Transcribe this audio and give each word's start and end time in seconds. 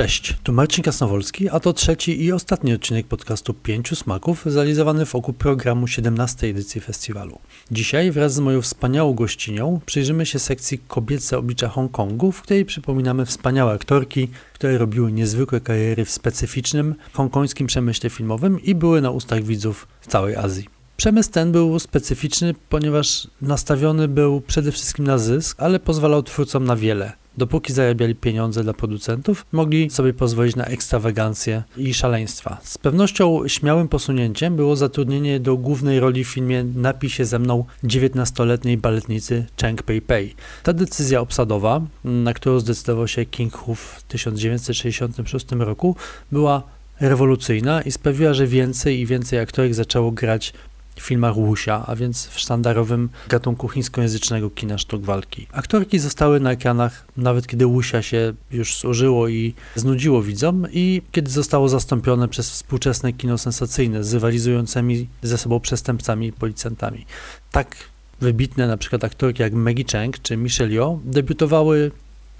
Cześć, 0.00 0.36
tu 0.42 0.52
Marcin 0.52 0.84
Kasnowolski, 0.84 1.48
a 1.48 1.60
to 1.60 1.72
trzeci 1.72 2.24
i 2.24 2.32
ostatni 2.32 2.74
odcinek 2.74 3.06
podcastu 3.06 3.54
Pięciu 3.54 3.96
Smaków, 3.96 4.42
zrealizowany 4.46 5.04
wokół 5.04 5.34
programu 5.34 5.86
17 5.86 6.46
edycji 6.46 6.80
festiwalu. 6.80 7.38
Dzisiaj 7.70 8.10
wraz 8.10 8.34
z 8.34 8.38
moją 8.38 8.62
wspaniałą 8.62 9.14
gościnią 9.14 9.80
przyjrzymy 9.86 10.26
się 10.26 10.38
sekcji 10.38 10.78
Kobiece 10.88 11.38
oblicza 11.38 11.68
Hongkongu, 11.68 12.32
w 12.32 12.42
której 12.42 12.64
przypominamy 12.64 13.26
wspaniałe 13.26 13.72
aktorki, 13.72 14.28
które 14.54 14.78
robiły 14.78 15.12
niezwykłe 15.12 15.60
kariery 15.60 16.04
w 16.04 16.10
specyficznym 16.10 16.94
hongkońskim 17.12 17.66
przemyśle 17.66 18.10
filmowym 18.10 18.62
i 18.62 18.74
były 18.74 19.00
na 19.00 19.10
ustach 19.10 19.44
widzów 19.44 19.88
w 20.00 20.06
całej 20.06 20.36
Azji. 20.36 20.68
Przemysł 20.96 21.30
ten 21.30 21.52
był 21.52 21.78
specyficzny, 21.78 22.54
ponieważ 22.68 23.28
nastawiony 23.42 24.08
był 24.08 24.40
przede 24.40 24.72
wszystkim 24.72 25.06
na 25.06 25.18
zysk, 25.18 25.56
ale 25.60 25.80
pozwalał 25.80 26.22
twórcom 26.22 26.64
na 26.64 26.76
wiele. 26.76 27.19
Dopóki 27.38 27.72
zarabiali 27.72 28.14
pieniądze 28.14 28.62
dla 28.62 28.72
producentów, 28.72 29.46
mogli 29.52 29.90
sobie 29.90 30.12
pozwolić 30.12 30.56
na 30.56 30.64
ekstrawagancję 30.64 31.62
i 31.76 31.94
szaleństwa. 31.94 32.58
Z 32.62 32.78
pewnością 32.78 33.48
śmiałym 33.48 33.88
posunięciem 33.88 34.56
było 34.56 34.76
zatrudnienie 34.76 35.40
do 35.40 35.56
głównej 35.56 36.00
roli 36.00 36.24
w 36.24 36.28
filmie 36.28 36.64
Napij 36.64 37.10
się 37.10 37.24
ze 37.24 37.38
mną 37.38 37.64
19-letniej 37.84 38.76
baletnicy 38.76 39.46
Cheng 39.60 39.82
Pei 39.82 40.00
Pei. 40.00 40.34
Ta 40.62 40.72
decyzja 40.72 41.20
obsadowa, 41.20 41.80
na 42.04 42.34
którą 42.34 42.60
zdecydował 42.60 43.08
się 43.08 43.24
King 43.24 43.54
Hu 43.54 43.74
w 43.74 44.02
1966 44.08 45.46
roku, 45.52 45.96
była 46.32 46.62
rewolucyjna 47.00 47.82
i 47.82 47.90
sprawiła, 47.90 48.34
że 48.34 48.46
więcej 48.46 49.00
i 49.00 49.06
więcej 49.06 49.38
aktorek 49.38 49.74
zaczęło 49.74 50.10
grać 50.10 50.52
filmach 51.00 51.34
Wuxia, 51.34 51.84
a 51.86 51.96
więc 51.96 52.26
w 52.26 52.40
sztandarowym 52.40 53.08
gatunku 53.28 53.68
chińskojęzycznego 53.68 54.50
kina 54.50 54.78
sztuk 54.78 55.02
walki. 55.02 55.46
Aktorki 55.52 55.98
zostały 55.98 56.40
na 56.40 56.52
ekranach 56.52 57.04
nawet 57.16 57.46
kiedy 57.46 57.66
Wuxia 57.66 58.02
się 58.02 58.32
już 58.50 58.78
zużyło 58.78 59.28
i 59.28 59.54
znudziło 59.74 60.22
widzom 60.22 60.66
i 60.72 61.02
kiedy 61.12 61.30
zostało 61.30 61.68
zastąpione 61.68 62.28
przez 62.28 62.50
współczesne 62.50 63.12
kino 63.12 63.38
sensacyjne 63.38 64.04
z 64.04 64.14
rywalizującymi 64.14 65.08
ze 65.22 65.38
sobą 65.38 65.60
przestępcami 65.60 66.26
i 66.26 66.32
policjantami. 66.32 67.06
Tak 67.50 67.76
wybitne 68.20 68.66
na 68.66 68.76
przykład 68.76 69.04
aktorki 69.04 69.42
jak 69.42 69.52
Maggie 69.52 69.84
Cheng 69.92 70.22
czy 70.22 70.36
Michelle 70.36 70.72
Yeoh 70.72 70.98
debiutowały 71.04 71.90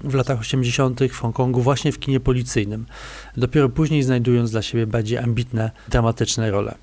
w 0.05 0.14
latach 0.14 0.41
80. 0.41 1.00
w 1.12 1.19
Hongkongu 1.19 1.62
właśnie 1.62 1.92
w 1.92 1.98
kinie 1.98 2.20
policyjnym, 2.20 2.86
dopiero 3.36 3.69
później 3.69 4.02
znajdując 4.02 4.50
dla 4.50 4.62
siebie 4.62 4.86
bardziej 4.86 5.19
ambitne, 5.19 5.70
dramatyczne 5.89 6.50
role. 6.50 6.74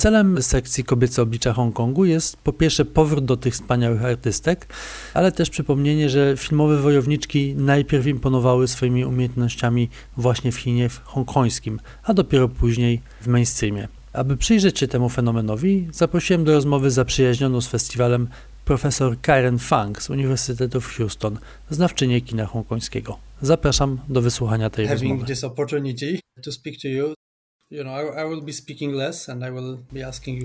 Celem 0.00 0.42
sekcji 0.42 0.84
Kobiece 0.84 1.22
Oblicza 1.22 1.52
Hongkongu 1.52 2.04
jest 2.04 2.36
po 2.36 2.52
pierwsze 2.52 2.84
powrót 2.84 3.24
do 3.24 3.36
tych 3.36 3.54
wspaniałych 3.54 4.04
artystek, 4.04 4.66
ale 5.14 5.32
też 5.32 5.50
przypomnienie, 5.50 6.10
że 6.10 6.34
filmowe 6.36 6.76
wojowniczki 6.76 7.54
najpierw 7.56 8.06
imponowały 8.06 8.68
swoimi 8.68 9.04
umiejętnościami 9.04 9.88
właśnie 10.16 10.52
w 10.52 10.56
Chinie 10.56 10.88
w 10.88 11.00
hongkońskim, 11.04 11.80
a 12.02 12.14
dopiero 12.14 12.48
później 12.48 13.00
w 13.20 13.26
mainstreamie. 13.26 13.88
Aby 14.12 14.36
przyjrzeć 14.36 14.78
się 14.78 14.88
temu 14.88 15.08
fenomenowi, 15.08 15.88
zaprosiłem 15.92 16.44
do 16.44 16.52
rozmowy 16.52 16.90
zaprzyjaźnioną 16.90 17.60
z 17.60 17.68
festiwalem 17.68 18.28
profesor 18.64 19.20
Karen 19.20 19.58
Fang 19.58 20.02
z 20.02 20.10
Uniwersytetu 20.10 20.80
w 20.80 20.96
Houston, 20.96 21.38
znawczynię 21.70 22.20
kina 22.20 22.46
hongkońskiego. 22.46 23.18
Zapraszam 23.42 23.98
do 24.08 24.22
wysłuchania 24.22 24.70
tej 24.70 24.88
Having 24.88 25.10
rozmowy. 25.10 25.26
this 25.26 25.44
opportunity 25.44 26.18
to 26.44 26.52
speak 26.52 26.74
to 26.82 26.88
you 26.88 27.19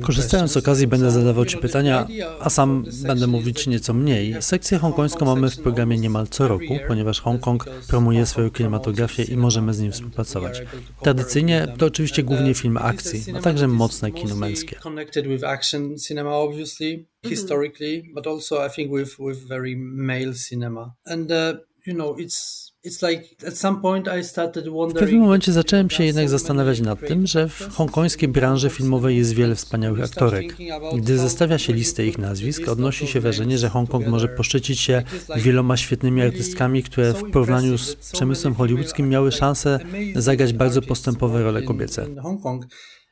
Korzystając 0.02 0.52
z 0.52 0.58
okazji 0.58 0.88
będę 0.88 1.12
zadawał 1.12 1.45
Ci 1.45 1.58
pytania, 1.58 2.08
a 2.39 2.49
sam 2.49 2.86
będę 3.04 3.27
mówić 3.27 3.67
nieco 3.67 3.94
mniej. 3.94 4.36
Sekcję 4.42 4.77
hongkońską 4.77 5.26
mamy 5.26 5.49
w 5.49 5.60
programie 5.60 5.98
niemal 5.98 6.27
co 6.27 6.48
roku, 6.48 6.80
ponieważ 6.88 7.22
Hongkong 7.22 7.66
promuje 7.88 8.26
swoją 8.26 8.52
kinematografię 8.52 9.23
i 9.23 9.38
możemy 9.38 9.73
z 9.73 9.80
nim 9.80 9.92
współpracować. 9.92 10.61
Tradycyjnie 11.02 11.67
to 11.77 11.86
oczywiście 11.86 12.23
głównie 12.23 12.54
filmy 12.54 12.80
akcji, 12.80 13.23
a 13.38 13.42
także 13.42 13.67
mocne 13.67 14.11
kino 14.11 14.36
męskie. 14.36 14.80
Historically, 17.28 18.04
but 18.14 18.28
also 18.28 18.67
I 18.67 18.70
think 18.70 18.92
with 18.92 19.17
with 19.20 19.48
very 19.48 19.76
male 19.78 20.33
cinema, 20.49 20.94
and 21.05 21.32
uh, 21.32 21.38
you 21.38 21.44
know 21.44 21.55
it's 21.55 21.74
w 24.90 24.94
pewnym 24.94 25.20
momencie 25.20 25.52
zacząłem 25.52 25.90
się 25.90 26.06
jednak 26.06 26.30
zastanawiać 26.30 26.80
nad 26.80 27.00
tym, 27.08 27.28
że 27.28 27.50
w 27.50 27.70
hongkońskiej 27.70 28.30
branży 28.30 28.70
filmowej 28.70 29.18
jest 29.18 29.34
wiele 29.34 29.56
wspaniałych 29.56 30.04
aktorek. 30.04 30.56
Gdy 30.98 31.18
zestawia 31.18 31.58
się 31.58 31.73
listę 31.73 32.06
ich 32.06 32.18
nazwisk, 32.18 32.68
odnosi 32.68 33.08
się 33.08 33.20
wrażenie, 33.20 33.58
że 33.58 33.70
Hongkong 33.70 34.08
może 34.08 34.28
poszczycić 34.28 34.80
się 34.80 35.04
wieloma 35.38 35.78
świetnymi 35.78 36.22
artystkami, 36.22 36.84
które 36.84 37.14
w 37.14 37.32
porównaniu 37.32 37.78
z 37.78 37.96
przemysłem 37.96 38.56
hollywoodzkim 38.56 39.10
miały 39.10 39.32
szansę 39.32 39.80
zagrać 40.16 40.54
bardzo 40.54 40.82
postępowe 40.82 41.44
role 41.44 41.62
kobiece. 41.62 42.08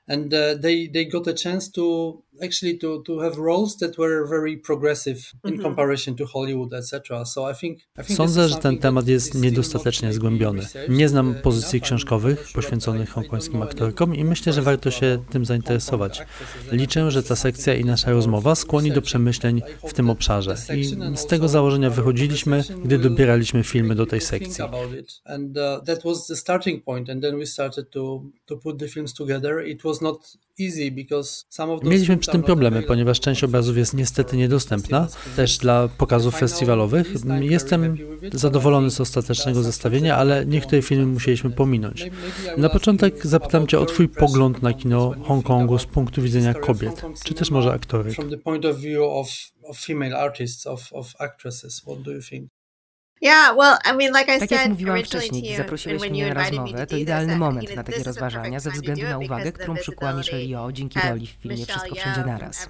And 0.08 0.34
uh, 0.34 0.62
they, 0.62 0.90
they 0.94 1.06
got 1.06 1.28
a 1.28 1.34
chance 1.44 1.72
to 1.72 2.18
actually 2.42 2.78
to, 2.78 3.00
to 3.00 3.20
have 3.20 3.38
roles 3.38 3.78
that 3.78 3.98
were 3.98 4.28
very 4.28 4.58
progressive 4.58 5.32
in 5.44 5.54
mhm. 5.54 5.64
comparison 5.64 6.16
to 6.16 6.26
Hollywood, 6.26 6.74
etc. 6.74 7.26
So 7.26 7.52
I 7.52 7.56
think, 7.56 7.78
I 7.78 8.04
think 8.04 8.18
Sądzę, 8.18 8.48
że 8.48 8.56
ten 8.56 8.78
temat 8.78 9.08
jest 9.08 9.36
niedostatecznie 9.36 10.14
zgłębiony. 10.14 10.68
Nie 10.90 11.10
znam 11.10 11.36
pozycji 11.44 11.82
książkowych 11.82 12.48
poświęconych 12.54 13.10
hongkońskim 13.10 13.62
aktorkom 13.62 14.16
i 14.16 14.24
myślę, 14.24 14.54
że 14.54 14.62
warto 14.62 14.92
się 14.92 15.24
tym 15.32 15.46
zainteresować. 15.46 16.22
Liczę, 16.72 17.12
że 17.12 17.24
ta 17.24 17.36
sekcja 17.36 17.76
i 17.76 17.86
nasza 17.86 18.12
rozmowa 18.12 18.56
skłoni 18.56 18.92
do 18.92 19.02
przemyśleń 19.02 19.62
w 19.88 19.94
tym 19.94 20.10
obszarze 20.10 20.56
i 20.78 20.86
z 21.16 21.26
tego 21.26 21.48
założenia 21.48 21.90
wychodziliśmy, 21.90 22.64
gdy 22.86 22.98
dobieraliśmy 22.98 23.64
filmy 23.64 23.96
do 23.96 24.06
tej 24.06 24.22
sekcji. 24.22 24.64
Uh, 24.64 24.72
Mieliśmy 31.84 32.18
przy 32.24 32.32
tym 32.32 32.44
problemy, 32.44 32.84
ponieważ 32.84 33.20
część 33.20 33.44
obrazów 33.44 33.78
jest 33.78 33.94
niestety 33.94 34.38
niedostępna, 34.38 35.08
też 35.36 35.58
dla 35.58 35.88
pokazów 35.88 36.36
festiwalowych. 36.36 37.14
Jestem 37.42 37.98
zadowolony 38.34 38.92
z 38.92 39.02
ostatecznego 39.02 39.64
zestawienia, 39.64 40.18
ale 40.18 40.46
niektóre 40.46 40.82
filmy 40.82 41.06
musieliśmy 41.06 41.50
pominąć. 41.50 42.10
Na 42.58 42.70
początek 42.70 43.28
zapytam 43.28 43.68
Cię 43.68 43.80
o 43.80 43.86
Twój 43.86 44.10
pogląd 44.10 44.62
na 44.62 44.74
kino 44.74 45.14
Hongkongu 45.24 45.80
z 45.80 45.86
punktu 45.86 46.22
widzenia 46.22 46.54
kobiet, 46.54 47.02
czy 47.24 47.34
też 47.34 47.52
może 47.52 47.74
aktorek. 47.74 48.16
Tak 54.40 54.52
jak 54.52 54.70
mówiłam 54.70 55.04
wcześniej, 55.04 55.44
gdy 55.44 55.56
zaprosiłeś 55.58 56.10
mnie 56.10 56.34
na 56.34 56.44
rozmowę, 56.44 56.88
to 56.88 56.98
idealny 56.98 57.38
moment 57.38 57.76
na 57.76 57.84
takie 57.84 58.04
rozważania 58.04 58.60
ze 58.60 58.72
względu 58.72 59.04
na 59.04 59.18
uwagę, 59.18 59.52
którą 59.52 59.76
przykuła 59.76 60.14
Michelle 60.14 60.44
Yeoh 60.44 60.72
dzięki 60.72 61.00
roli 61.10 61.28
w 61.28 61.42
filmie 61.42 61.66
Wszystko 61.66 61.96
Wszędzie 61.96 62.22
Naraz. 62.26 62.68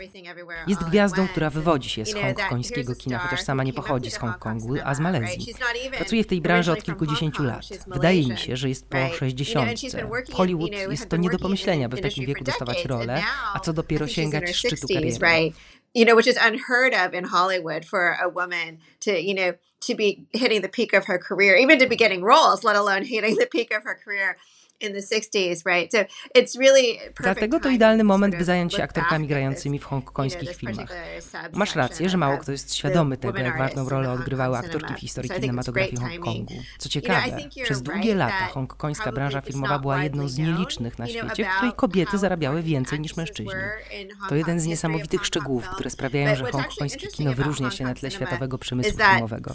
Jest 0.68 0.84
gwiazdą, 0.84 1.28
która 1.28 1.50
wywodzi 1.50 1.90
się 1.90 2.06
z 2.06 2.14
hongkońskiego 2.14 2.96
kina, 2.96 3.20
chociaż 3.20 3.42
sama 3.42 3.64
nie 3.64 3.74
pochodzi 3.74 4.12
z 4.12 4.18
Hongkongu, 4.18 4.76
a 4.84 4.96
z 4.96 5.00
Malezji. 5.00 5.54
Pracuje 5.98 6.24
w 6.24 6.28
tej 6.28 6.42
branży 6.42 6.72
od 6.72 6.84
kilkudziesięciu 6.84 7.44
lat. 7.44 7.66
Wydaje 7.88 8.28
mi 8.28 8.38
się, 8.38 8.58
że 8.58 8.70
jest 8.70 8.90
po 8.90 8.98
sześćdziesiątce. 9.20 10.08
W 10.30 10.34
Hollywood 10.34 10.72
jest 10.72 11.10
to 11.10 11.18
nie 11.18 11.30
do 11.30 11.40
pomyślenia, 11.40 11.90
by 11.90 11.98
w 11.98 12.02
takim 12.02 12.26
wieku 12.26 12.44
dostawać 12.44 12.86
rolę, 12.86 13.24
a 13.54 13.60
co 13.60 13.74
dopiero 13.74 14.08
sięgać 14.08 14.56
szczytu 14.56 14.88
kariery. 14.88 15.54
You 15.96 16.06
know, 16.06 16.18
which 16.18 16.28
is 16.28 16.38
unheard 16.38 16.94
of 16.94 17.14
in 17.14 17.26
Hollywood 17.26 17.86
for 17.86 18.00
a 18.00 18.30
woman 18.30 18.78
to, 19.06 19.12
you 19.12 19.36
know, 19.36 19.54
to 19.88 19.96
be 19.96 20.26
hitting 20.32 20.62
the 20.62 20.70
peak 20.70 20.94
of 20.94 21.06
her 21.06 21.18
career, 21.18 21.56
even 21.56 21.80
to 21.80 21.88
be 21.88 21.96
getting 21.96 22.24
roles, 22.24 22.64
let 22.64 22.76
alone 22.76 23.04
hitting 23.04 23.36
the 23.36 23.46
peak 23.46 23.74
of 23.74 23.84
her 23.84 24.00
career 24.04 24.38
Dlatego 27.22 27.60
to 27.60 27.70
idealny 27.70 28.04
moment, 28.04 28.38
by 28.38 28.44
zająć 28.44 28.74
się 28.74 28.84
aktorkami 28.84 29.28
grającymi 29.28 29.80
w 29.80 29.84
hongkońskich 29.86 30.56
filmach. 30.56 30.90
Masz 31.54 31.76
rację, 31.76 32.10
że 32.10 32.18
mało 32.18 32.38
kto 32.38 32.52
jest 32.52 32.76
świadomy 32.76 33.18
tego, 33.18 33.38
jak 33.40 33.58
ważną 33.58 33.90
rolę 33.90 34.12
odgrywały 34.12 34.58
aktorki 34.58 34.94
w 34.94 35.00
historii 35.00 35.30
kinematografii 35.32 35.98
Hongkongu. 35.98 36.54
Co 36.78 36.90
ciekawe, 36.90 37.38
przez 37.64 37.82
długie 37.82 38.16
lata 38.16 38.48
hongkońska 38.48 39.12
branża 39.12 39.42
filmowa 39.42 39.80
była 39.80 40.04
jedną 40.04 40.28
z 40.28 40.38
nielicznych 40.38 41.00
na 41.00 41.08
świecie, 41.08 41.46
w 41.46 41.56
której 41.56 41.74
kobiety 41.76 42.18
zarabiały 42.18 42.62
więcej 42.62 43.00
niż 43.00 43.18
mężczyźni. 43.18 43.54
To 44.30 44.36
jeden 44.36 44.60
z 44.60 44.66
niesamowitych 44.66 45.26
szczegółów, 45.26 45.70
które 45.70 45.90
sprawiają, 45.90 46.36
że 46.36 46.52
hongkońskie 46.52 47.08
kino 47.08 47.34
wyróżnia 47.34 47.72
się 47.72 47.84
na 47.84 47.94
tle 47.94 48.12
światowego 48.12 48.58
przemysłu 48.58 48.98
filmowego. 49.12 49.54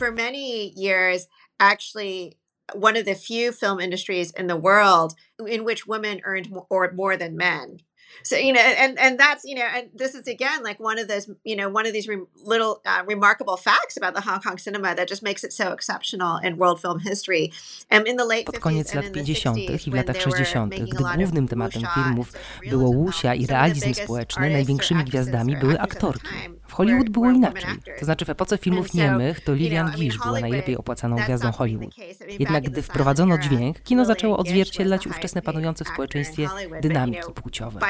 One 2.74 2.96
of 2.96 3.04
the 3.04 3.14
few 3.14 3.52
film 3.52 3.80
industries 3.80 4.30
in 4.32 4.46
the 4.46 4.56
world 4.56 5.14
in 5.46 5.64
which 5.64 5.86
women 5.86 6.20
earned 6.24 6.52
or 6.70 6.90
more 6.92 7.16
than 7.16 7.36
men. 7.36 7.80
So 8.22 8.36
you 8.36 8.52
know, 8.52 8.60
and 8.60 8.98
and 8.98 9.18
that's 9.18 9.44
you 9.44 9.54
know, 9.54 9.64
and 9.64 9.90
this 9.94 10.14
is 10.14 10.26
again 10.26 10.62
like 10.62 10.80
one 10.80 10.98
of 10.98 11.08
those 11.08 11.30
you 11.44 11.56
know 11.56 11.68
one 11.68 11.86
of 11.86 11.92
these 11.92 12.08
re- 12.08 12.26
little 12.44 12.80
uh, 12.84 13.02
remarkable 13.06 13.56
facts 13.56 13.96
about 13.96 14.14
the 14.14 14.20
Hong 14.20 14.40
Kong 14.40 14.58
cinema 14.58 14.94
that 14.94 15.08
just 15.08 15.22
makes 15.22 15.44
it 15.44 15.52
so 15.52 15.72
exceptional 15.72 16.38
in 16.38 16.56
world 16.56 16.80
film 16.80 16.98
history. 17.00 17.52
Um, 17.90 18.06
in 18.06 18.16
the 18.16 18.24
late 18.24 18.46
Pod 18.46 18.60
koniec 18.60 18.94
lat 18.94 19.12
50. 19.12 19.86
i 19.86 19.90
w 19.90 19.94
latach 19.94 20.20
60., 20.22 20.74
gdy 20.74 21.04
głównym 21.16 21.48
tematem 21.48 21.82
filmów 21.94 22.32
było 22.70 22.90
łusia 22.90 23.34
i 23.34 23.46
realizm 23.46 23.94
społeczny, 23.94 24.50
największymi 24.50 25.04
gwiazdami 25.04 25.56
były 25.56 25.80
aktorki. 25.80 26.28
W 26.68 26.72
Hollywood 26.72 27.10
było 27.10 27.30
inaczej. 27.30 27.70
To 27.98 28.04
znaczy 28.04 28.24
w 28.24 28.30
epoce 28.30 28.58
filmów 28.58 28.94
niemych 28.94 29.40
to 29.40 29.54
Lillian 29.54 29.92
Gish 29.92 30.18
była 30.18 30.40
najlepiej 30.40 30.76
opłacaną 30.76 31.16
gwiazdą 31.16 31.52
Hollywood. 31.52 31.94
Jednak 32.38 32.64
gdy 32.64 32.82
wprowadzono 32.82 33.38
dźwięk, 33.38 33.80
kino 33.82 34.04
zaczęło 34.04 34.36
odzwierciedlać 34.36 35.06
ówczesne 35.06 35.42
panujące 35.42 35.84
w 35.84 35.88
społeczeństwie 35.88 36.48
dynamiki 36.82 37.32
płciowe. 37.34 37.80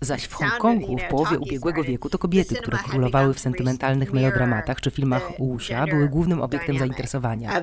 Zaś 0.00 0.24
w 0.24 0.34
Hongkongu 0.34 0.98
w 0.98 1.04
połowie 1.04 1.38
ubiegłego 1.38 1.84
wieku 1.84 2.10
to 2.10 2.18
kobiety, 2.18 2.54
które 2.54 2.78
królowały 2.78 3.34
w 3.34 3.40
sentymentalnych 3.40 4.12
melodramatach 4.12 4.80
czy 4.80 4.90
filmach 4.90 5.32
Wuxia, 5.38 5.86
były 5.86 6.08
głównym 6.08 6.42
obiektem 6.42 6.78
zainteresowania. 6.78 7.60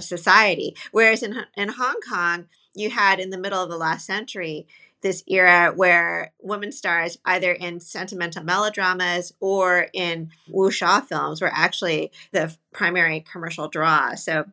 Whereas 0.93 1.23
in 1.57 1.69
Hong 1.69 1.97
Kong, 2.09 2.47
you 2.75 2.91
had 2.95 3.19
in 3.19 3.31
the 3.31 3.37
middle 3.37 3.59
of 3.59 3.69
the 3.69 3.77
last 3.77 4.05
century 4.05 4.65
this 5.01 5.23
era 5.27 5.73
where 5.75 6.33
women 6.39 6.71
stars, 6.71 7.17
either 7.25 7.51
in 7.51 7.79
sentimental 7.79 8.43
melodramas 8.43 9.33
or 9.39 9.87
in 9.93 10.29
wuxia 10.49 11.05
films, 11.05 11.41
were 11.41 11.51
actually 11.51 12.11
the 12.31 12.55
primary 12.71 13.21
commercial 13.21 13.67
draw. 13.67 14.15
So 14.15 14.45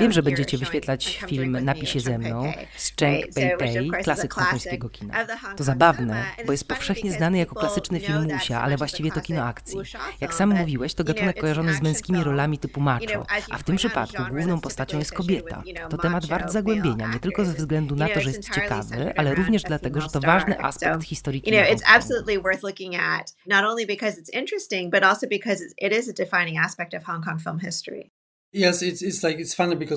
Wiem, 0.00 0.12
że 0.12 0.22
będziecie 0.22 0.58
wyświetlać 0.58 1.20
film 1.26 1.64
Napij 1.64 1.86
się 1.86 2.00
ze 2.00 2.18
mną 2.18 2.52
z 2.76 2.92
Cheng 3.00 3.24
Pei 3.34 3.50
Pei, 3.58 3.90
klasyk 4.02 4.34
hongkońskiego 4.34 4.88
kina. 4.88 5.26
To 5.56 5.64
zabawne, 5.64 6.24
bo 6.46 6.52
jest 6.52 6.68
powszechnie 6.68 7.12
znany 7.12 7.38
jako 7.38 7.54
klasyczny 7.54 8.00
film 8.00 8.28
Musia, 8.32 8.62
ale 8.62 8.76
właściwie 8.76 9.10
to 9.10 9.20
kino 9.20 9.44
akcji. 9.44 9.78
Jak 10.20 10.34
sam 10.34 10.50
mówiłeś, 10.50 10.94
to 10.94 11.04
gatunek 11.04 11.40
kojarzony 11.40 11.74
z 11.74 11.82
męskimi 11.82 12.24
rolami 12.24 12.58
typu 12.58 12.80
macho, 12.80 13.26
a 13.50 13.58
w 13.58 13.62
tym 13.62 13.76
przypadku 13.76 14.22
główną 14.30 14.60
postacią 14.60 14.98
jest 14.98 15.12
kobieta. 15.12 15.62
To 15.90 15.98
temat 15.98 16.26
wart 16.26 16.52
zagłębienia, 16.52 17.08
nie 17.08 17.20
tylko 17.20 17.44
ze 17.44 17.52
względu 17.52 17.96
na 17.96 18.08
to, 18.08 18.20
że 18.20 18.30
jest 18.30 18.54
ciekawy, 18.54 19.12
ale 19.16 19.34
również 19.34 19.62
dlatego, 19.62 20.00
że 20.00 20.08
to 20.08 20.20
ważny 20.20 20.60
aspekt 20.60 21.04
historii 21.04 21.42
kina 21.42 21.56
It's 21.56 21.82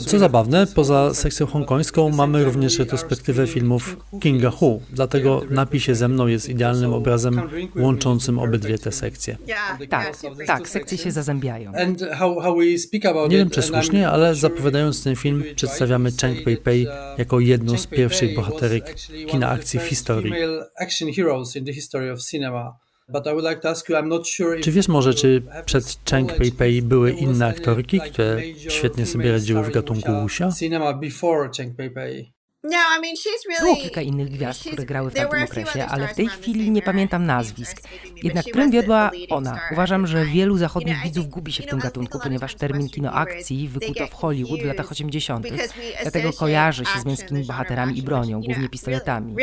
Co 0.06 0.20
zabawne, 0.20 0.68
poza 0.68 1.14
sekcją 1.14 1.46
hongkońską 1.46 2.10
mamy 2.10 2.44
również 2.44 2.80
retrospektywę 2.80 3.48
filmów 3.48 3.98
Kinga 4.22 4.50
Hu, 4.50 4.82
dlatego 4.94 5.42
napis 5.50 5.84
się 5.84 5.96
ze 5.96 6.08
mną 6.08 6.28
jest 6.28 6.50
idealnym 6.50 6.94
obrazem 6.94 7.42
łączącym 7.76 8.40
obydwie 8.40 8.78
te 8.78 8.92
sekcje. 8.92 9.38
Tak, 9.90 10.18
tak, 10.48 10.70
sekcje 10.70 10.98
się 10.98 11.12
zazębiają. 11.12 11.72
Nie 13.30 13.38
wiem 13.38 13.50
czy 13.50 13.62
słusznie, 13.62 14.10
ale 14.10 14.36
zapowiadając 14.36 15.04
ten 15.04 15.16
film 15.16 15.44
przedstawiamy 15.56 16.12
Cheng 16.22 16.44
Pei 16.44 16.58
Pei 16.58 16.88
jako 17.18 17.40
jedną 17.40 17.78
z 17.78 17.88
pierwszych 17.88 18.36
bohaterek 18.36 18.96
kina 19.32 19.50
akcji 19.50 19.80
w 19.80 19.84
historii. 19.84 20.34
Czy 24.62 24.72
wiesz 24.72 24.88
może, 24.88 25.14
czy 25.14 25.42
przed 25.66 26.00
Cheng 26.10 26.34
Pei 26.38 26.52
Pei 26.52 26.82
były 26.82 27.12
inne 27.12 27.48
aktorki, 27.48 28.00
które 28.00 28.42
świetnie 28.70 29.06
sobie 29.06 29.32
radziły 29.32 29.64
w 29.64 29.72
gatunku 29.72 30.12
wuxia? 30.22 30.46
No, 30.46 30.52
Było 33.60 33.76
kilka 33.76 34.02
innych 34.02 34.30
gwiazd, 34.30 34.60
które 34.66 34.86
grały 34.86 35.12
w 35.12 35.14
tamtym 35.14 35.44
okresie, 35.44 35.86
ale 35.86 36.08
w 36.08 36.16
tej 36.16 36.28
chwili 36.28 36.72
nie 36.72 36.82
pamiętam 36.82 37.26
nazwisk. 37.26 37.82
Jednak 38.24 38.46
prym 38.46 38.72
wiodła 38.72 39.12
ona. 39.30 39.60
Uważam, 39.72 40.08
że 40.08 40.26
wielu 40.26 40.58
zachodnich 40.58 41.04
widzów 41.04 41.28
gubi 41.28 41.52
się 41.52 41.64
w 41.64 41.66
tym 41.66 41.80
gatunku, 41.80 42.20
ponieważ 42.24 42.56
termin 42.56 42.90
kino 42.90 43.12
akcji 43.12 43.68
wykuto 43.68 44.08
w 44.08 44.14
Hollywood 44.14 44.62
w 44.62 44.66
latach 44.66 44.92
80., 44.92 45.48
dlatego 46.02 46.34
kojarzy 46.34 46.86
się 46.86 47.00
z 47.00 47.06
męskimi 47.06 47.44
bohaterami 47.44 47.98
i 47.98 48.02
bronią, 48.02 48.42
głównie 48.42 48.70
pistoletami 48.70 49.36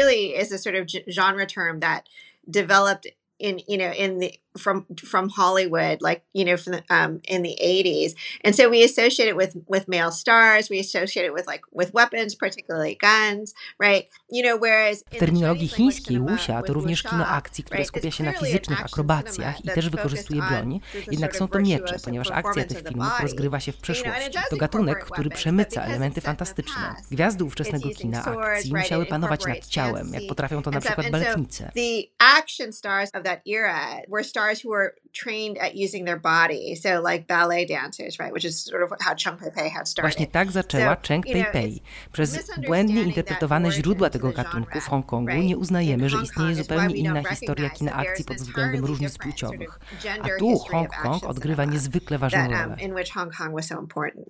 in 3.38 3.60
you 3.68 3.78
know 3.78 3.92
in 3.92 4.18
the 4.18 4.34
from 4.58 4.86
from 5.04 5.28
Hollywood, 5.28 6.02
like 6.02 6.22
you 6.32 6.44
know 6.44 6.56
from 6.56 6.72
the, 6.72 6.82
um, 6.90 7.20
in 7.28 7.42
the 7.42 7.56
'80s, 7.62 8.14
and 8.44 8.56
so 8.56 8.68
we 8.68 8.84
associate 8.84 9.28
it 9.28 9.36
with 9.36 9.56
with 9.68 9.88
male 9.88 10.10
stars. 10.10 10.70
We 10.70 10.80
associate 10.80 11.26
it 11.26 11.34
with 11.34 11.46
like 11.46 11.62
with 11.72 11.92
weapons, 11.94 12.34
particularly 12.34 12.96
guns, 13.00 13.54
right? 13.80 14.04
You 14.30 14.42
know, 14.42 14.58
whereas 14.60 15.04
w 15.10 15.18
terminologii 15.18 15.68
chińskiej 15.68 16.20
wuxia 16.20 16.62
to 16.62 16.72
również 16.72 17.02
kino 17.02 17.26
akcji, 17.26 17.64
które 17.64 17.84
skupia 17.84 18.10
się 18.10 18.24
na 18.24 18.32
fizycznych 18.32 18.84
akrobacjach 18.84 19.64
i 19.64 19.68
też 19.68 19.90
wykorzystuje 19.90 20.42
broń. 20.42 20.80
Jednak 21.10 21.36
są 21.36 21.48
to 21.48 21.60
miecze, 21.60 21.96
ponieważ 22.04 22.30
akcja 22.30 22.64
tych 22.64 22.82
filmów 22.82 23.20
rozgrywa 23.22 23.60
się 23.60 23.72
w 23.72 23.76
przeszłości. 23.76 24.30
To 24.50 24.56
gatunek, 24.56 25.04
który 25.04 25.30
przemyca 25.30 25.82
elementy 25.82 26.20
fantastyczne. 26.20 26.94
Gwiazdy 27.10 27.44
ówczesnego 27.44 27.88
kina 27.90 28.24
akcji 28.24 28.74
musiały 28.74 29.06
panować 29.06 29.46
nad 29.46 29.66
ciałem, 29.66 30.14
jak 30.14 30.22
potrafią 30.28 30.62
to 30.62 30.70
na 30.70 30.80
przykład 30.80 31.10
baletnice. 31.10 31.70
The 31.74 32.02
action 32.18 32.72
stars 32.72 33.10
of 33.14 33.22
that 33.22 33.40
era 33.46 34.00
were 34.08 34.24
stars 34.24 34.45
stars 34.46 34.60
who 34.60 34.70
were 34.70 34.94
trained 35.22 35.58
at 35.58 35.72
using 35.74 36.06
their 36.06 36.20
body, 36.20 36.76
so 36.76 36.88
like 37.10 37.26
ballet 37.26 37.66
dancers, 37.66 38.18
right, 38.18 38.32
which 38.32 38.44
is 38.44 38.64
sort 38.64 38.82
of 38.82 38.90
how 39.00 39.14
Cheng 39.24 39.36
Pei 39.36 39.50
Pei 39.50 39.70
had 39.70 39.88
started. 39.88 40.12
Właśnie 40.12 40.26
tak 40.26 40.52
zaczęła 40.52 40.96
Cheng 41.08 41.26
Pei 41.26 41.44
Pei. 41.52 41.82
Przez 42.12 42.50
błędnie 42.66 43.02
interpretowane 43.02 43.72
źródła 43.72 44.10
tego 44.10 44.32
gatunku 44.32 44.80
w 44.80 44.86
Hongkongu 44.86 45.32
nie 45.32 45.56
uznajemy, 45.56 46.08
że 46.08 46.16
istnieje 46.22 46.54
zupełnie 46.54 46.94
inna 46.94 47.24
historia 47.24 47.70
kina 47.70 47.92
akcji 47.92 48.24
pod 48.24 48.36
względem 48.36 48.84
różnic 48.84 49.18
płciowych. 49.18 49.78
A 50.22 50.38
tu 50.38 50.58
Hongkong 50.58 51.24
odgrywa 51.24 51.64
niezwykle 51.64 52.18
ważną 52.18 52.40
um, 52.40 52.52
rolę. 52.52 52.76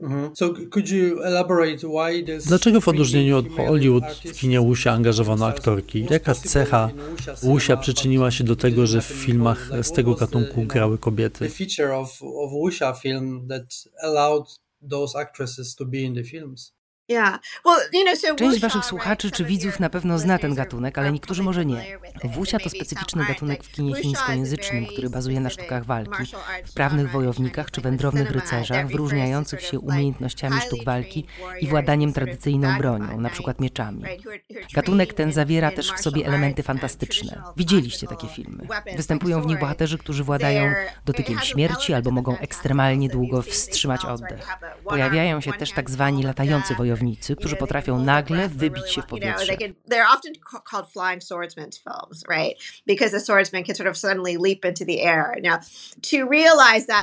Mhm. 0.03 0.31
Dlaczego 2.47 2.81
w 2.81 2.89
odróżnieniu 2.89 3.39
od 3.39 3.49
Hollywood 3.57 4.05
w 4.05 4.33
kinie 4.33 4.61
Wuxia 4.61 4.93
angażowano 4.93 5.47
aktorki? 5.47 6.07
Jaka 6.11 6.35
cecha 6.35 6.91
Wuxia 7.43 7.77
przyczyniła 7.77 8.31
się 8.31 8.45
do 8.45 8.57
tego, 8.57 8.87
że 8.87 9.01
w 9.01 9.05
filmach 9.05 9.71
z 9.83 9.93
tego 9.93 10.15
gatunku 10.15 10.65
grały 10.77 10.99
kobiety. 10.99 11.45
Część 18.37 18.61
waszych 18.61 18.85
słuchaczy 18.85 19.31
czy 19.31 19.45
widzów 19.45 19.81
na 19.81 19.91
pewno 19.91 20.19
zna 20.19 20.39
ten 20.39 20.55
gatunek, 20.55 20.99
ale 20.99 21.13
niektórzy 21.13 21.43
może 21.43 21.67
nie. 21.67 21.99
Wuxia 22.25 22.59
to 22.59 22.71
specyficzny 22.71 23.25
gatunek 23.25 23.65
w 23.65 23.73
kinie 23.73 23.95
chińskojęzycznym, 23.95 24.87
który 24.87 25.11
bazuje 25.11 25.41
na 25.41 25.51
sztukach 25.51 25.85
walki, 25.85 26.23
wprawnych 26.65 27.11
wojownikach 27.11 27.71
czy 27.71 27.81
wędrownych 27.81 28.31
rycerzach, 28.31 28.89
wyróżniających 28.89 29.61
się 29.61 29.81
umiejętnościami 29.81 30.61
sztuk 30.61 30.85
walki 30.85 31.27
i 31.61 31.69
władaniem 31.69 32.13
tradycyjną 32.13 32.79
bronią, 32.79 33.11
np. 33.11 33.55
mieczami. 33.59 34.03
Gatunek 34.75 35.15
ten 35.15 35.33
zawiera 35.33 35.71
też 35.71 35.93
w 35.93 36.01
sobie 36.01 36.27
elementy 36.27 36.63
fantastyczne. 36.63 37.43
Widzieliście 37.57 38.07
takie 38.07 38.29
filmy. 38.29 38.67
Występują 38.97 39.43
w 39.43 39.47
nich 39.47 39.59
bohaterzy, 39.59 39.99
którzy 39.99 40.25
władają 40.25 40.73
dotykiem 41.05 41.39
śmierci 41.39 41.95
albo 41.95 42.11
mogą 42.11 42.39
ekstremalnie 42.39 43.09
długo 43.09 43.43
wstrzymać 43.43 44.05
oddech. 44.05 44.49
Pojawiają 44.85 45.41
się 45.41 45.53
też 45.53 45.73
tak 45.73 45.91
zwani 45.91 46.23
latający 46.23 46.75
wojownicy, 46.75 46.96
wojownicy, 46.97 47.37
którzy 47.37 47.57
potrafią 47.57 47.99
nagle 47.99 48.49
wybić 48.49 48.91
się 48.91 49.03
w 49.03 49.07
powietrze. 49.07 49.57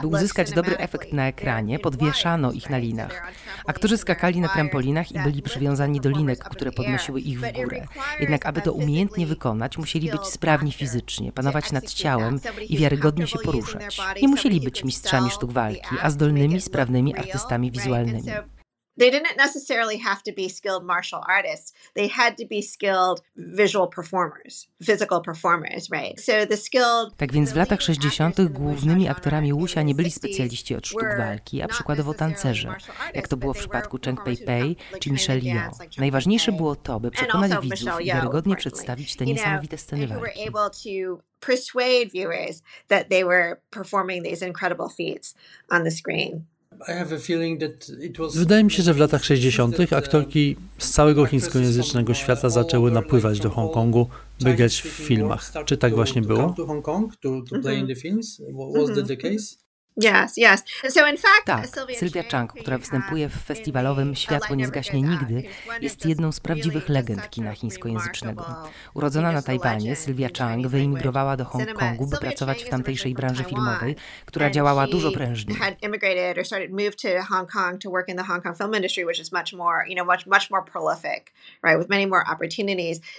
By 0.02 0.08
uzyskać 0.08 0.52
dobry 0.52 0.78
efekt 0.78 1.14
na 1.14 1.28
ekranie, 1.28 1.80
podwieszano 1.80 2.52
ich 2.52 2.70
na 2.70 2.78
linach. 2.78 3.32
Aktorzy 3.66 3.98
skakali 3.98 4.40
na 4.42 4.50
trampolinach 4.50 5.12
i 5.12 5.20
byli 5.20 5.42
przywiązani 5.42 6.02
do 6.02 6.10
linek, 6.10 6.44
które 6.44 6.72
podnosiły 6.72 7.22
ich 7.22 7.40
w 7.40 7.52
górę. 7.52 7.88
Jednak 8.20 8.46
aby 8.46 8.62
to 8.62 8.74
umiejętnie 8.74 9.28
wykonać, 9.28 9.78
musieli 9.78 10.10
być 10.10 10.22
sprawni 10.22 10.72
fizycznie, 10.72 11.32
panować 11.32 11.72
nad 11.72 11.94
ciałem 11.94 12.40
i 12.70 12.78
wiarygodnie 12.78 13.28
się 13.28 13.40
poruszać. 13.40 13.98
Nie 14.22 14.28
musieli 14.28 14.62
być 14.62 14.84
mistrzami 14.84 15.30
sztuk 15.30 15.52
walki, 15.52 15.96
a 16.02 16.10
zdolnymi, 16.10 16.62
sprawnymi 16.62 17.16
artystami 17.16 17.72
wizualnymi. 17.72 18.32
They 18.98 19.12
didn't 19.12 19.38
necessarily 19.38 19.98
have 19.98 20.22
to 20.24 20.32
be 20.34 20.50
skilled 20.50 20.84
martial 20.84 21.22
artists. 21.28 21.74
They 21.96 22.08
had 22.08 22.38
to 22.38 22.46
be 22.46 22.62
skilled 22.62 23.22
visual 23.36 23.88
performers, 23.88 24.68
physical 24.84 25.22
performers, 25.22 25.90
right? 25.90 26.20
So 26.20 26.46
the 26.46 26.58
skilled 26.58 27.18
Tak 27.18 27.34
więc 27.34 27.52
w 27.52 27.56
latach 27.56 27.82
60. 27.82 28.50
głównymi 28.50 29.10
aktorami 29.10 29.54
Wuxia 29.54 29.82
nie 29.82 29.96
byli 29.96 30.12
specjaliści 30.12 30.76
od 30.76 30.88
sztuk 30.88 31.18
walki, 31.18 31.62
a 31.62 31.68
przykładowo 31.68 32.14
tancerze, 32.14 32.76
jak 33.14 33.28
to 33.28 33.38
było 33.38 33.54
w 33.54 33.58
przypadku 33.58 33.98
Cheng 34.06 34.24
Pei 34.24 34.38
Pei 34.38 34.76
czy 35.00 35.12
Michelle 35.12 35.42
Yeoh. 35.42 35.78
Najważniejsze 35.98 36.52
było 36.52 36.76
to, 36.76 37.00
by 37.00 37.12
przekonać 37.12 37.52
widzów 37.62 38.02
i 38.02 38.06
wiarygodnie 38.06 38.56
przedstawić 38.56 39.16
te 39.16 39.26
niesamowite 39.26 39.78
sceny 39.78 40.08
walki 40.08 40.52
persuade 41.40 42.12
viewers 42.12 42.62
that 42.88 43.10
they 43.10 43.24
were 43.24 43.62
performing 43.72 44.24
these 44.24 44.42
incredible 44.42 44.90
feats 44.90 45.36
on 45.70 45.84
the 45.84 45.92
screen. 45.92 46.46
Wydaje 48.40 48.64
mi 48.64 48.72
się, 48.72 48.84
że 48.84 48.94
w 48.94 48.98
latach 48.98 49.26
60. 49.26 49.94
aktorki 49.94 50.56
z 50.78 50.92
całego 50.92 51.26
chińskojęzycznego 51.26 52.14
świata 52.14 52.50
zaczęły 52.50 52.92
napływać 52.92 53.40
do 53.40 53.50
Hongkongu, 53.50 54.08
by 54.42 54.54
grać 54.56 54.82
w 54.82 54.88
filmach. 54.88 55.52
Czy 55.66 55.78
tak 55.78 55.96
właśnie 55.96 56.22
było? 56.22 56.56
Yes, 59.98 60.38
yes. 60.38 60.64
So 60.90 61.08
in 61.08 61.18
fact, 61.18 61.46
tak, 61.46 61.68
Sylwia 61.96 62.24
Chang, 62.24 62.54
która 62.54 62.78
występuje 62.78 63.30
w 63.30 63.34
festiwalowym 63.34 64.16
Światło 64.16 64.56
nie 64.56 64.68
zgaśnie 64.68 65.02
nigdy, 65.02 65.44
jest 65.82 66.06
jedną 66.06 66.32
z 66.32 66.40
prawdziwych 66.40 66.90
legend 66.90 67.30
kina 67.30 67.54
chińskojęzycznego. 67.54 68.46
Urodzona 68.94 69.32
na 69.32 69.42
Tajwanie, 69.42 69.96
Sylwia 69.96 70.30
Chang 70.38 70.68
wyemigrowała 70.68 71.38
do 71.38 71.46
Hongkongu, 71.46 72.08
by 72.08 72.18
pracować 72.18 72.64
w 72.64 72.70
tamtejszej 72.70 73.14
branży 73.14 73.44
filmowej, 73.44 73.96
która 74.26 74.50
działała 74.50 74.88
dużo 74.88 75.12
prężniej. 75.12 75.58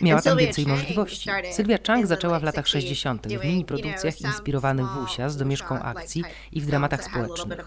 Miała 0.01 0.23
tam 0.23 0.39
więcej 0.39 0.67
możliwości. 0.67 1.31
Sylwia 1.53 1.79
Chang 1.87 2.07
zaczęła 2.07 2.41
w 2.41 2.43
latach 2.43 2.69
60. 2.69 3.27
w 3.27 3.45
mini 3.45 3.65
produkcjach 3.65 4.21
inspirowanych 4.21 4.87
Wuxia 4.87 5.29
z 5.29 5.37
domieszką 5.37 5.83
akcji 5.83 6.25
i 6.53 6.64
w 6.65 6.67
dramatach 6.67 7.05
społecznych. 7.05 7.59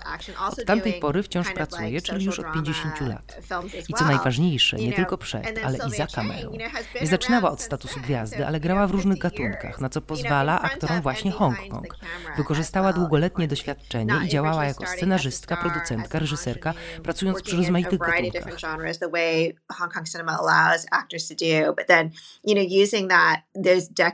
Od 0.50 0.66
tamtej 0.66 0.94
pory 0.94 1.24
wciąż 1.24 1.52
pracuje, 1.54 2.02
czyli 2.02 2.26
już 2.26 2.40
od 2.40 2.54
50 2.54 3.02
lat. 3.02 3.38
I 3.90 3.94
co 3.94 4.06
najważniejsze, 4.06 4.78
nie 4.78 4.94
tylko 4.94 5.18
przed, 5.18 5.60
ale 5.64 5.78
i 5.88 5.92
za 5.92 6.08
kamerą. 6.08 6.52
Nie 7.02 7.08
zaczynała 7.08 7.52
od 7.52 7.62
statusu 7.62 8.00
gwiazdy, 8.06 8.48
ale 8.48 8.60
grała 8.60 8.88
w 8.88 8.92
różnych 8.92 9.18
gatunkach, 9.18 9.82
na 9.82 9.90
co 9.90 10.02
pozwala 10.02 10.62
aktorom 10.62 11.02
właśnie 11.02 11.32
Hongkong. 11.32 11.96
Wykorzystała 12.38 12.94
długoletnie 12.94 13.48
doświadczenie 13.48 14.14
i 14.26 14.28
działała 14.28 14.66
jako 14.66 14.86
scenarzystka, 14.86 15.58
producentka, 15.58 16.20
reżyserka, 16.20 16.74
pracując 17.04 17.42
przy 17.42 17.58
rozmaitych 17.58 18.00
gatunkach. 18.00 18.48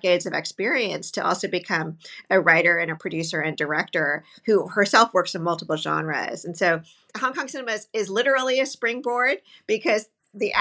decades 0.03 0.25
of 0.25 0.33
experience 0.33 1.11
to 1.11 1.25
also 1.25 1.47
become 1.47 1.97
a 2.29 2.41
writer 2.41 2.79
and 2.79 2.91
a 2.91 2.95
producer 2.95 3.41
and 3.41 3.57
director 3.57 4.23
who 4.45 4.67
herself 4.75 5.13
works 5.13 5.35
in 5.35 5.43
multiple 5.43 5.77
genres. 5.77 6.45
And 6.45 6.57
so 6.57 6.81
Hong 7.19 7.33
Kong 7.33 7.47
cinema 7.47 7.73
is, 7.73 7.89
is 7.93 8.09
literally 8.09 8.59
a 8.59 8.65
springboard 8.65 9.37
because 9.67 10.09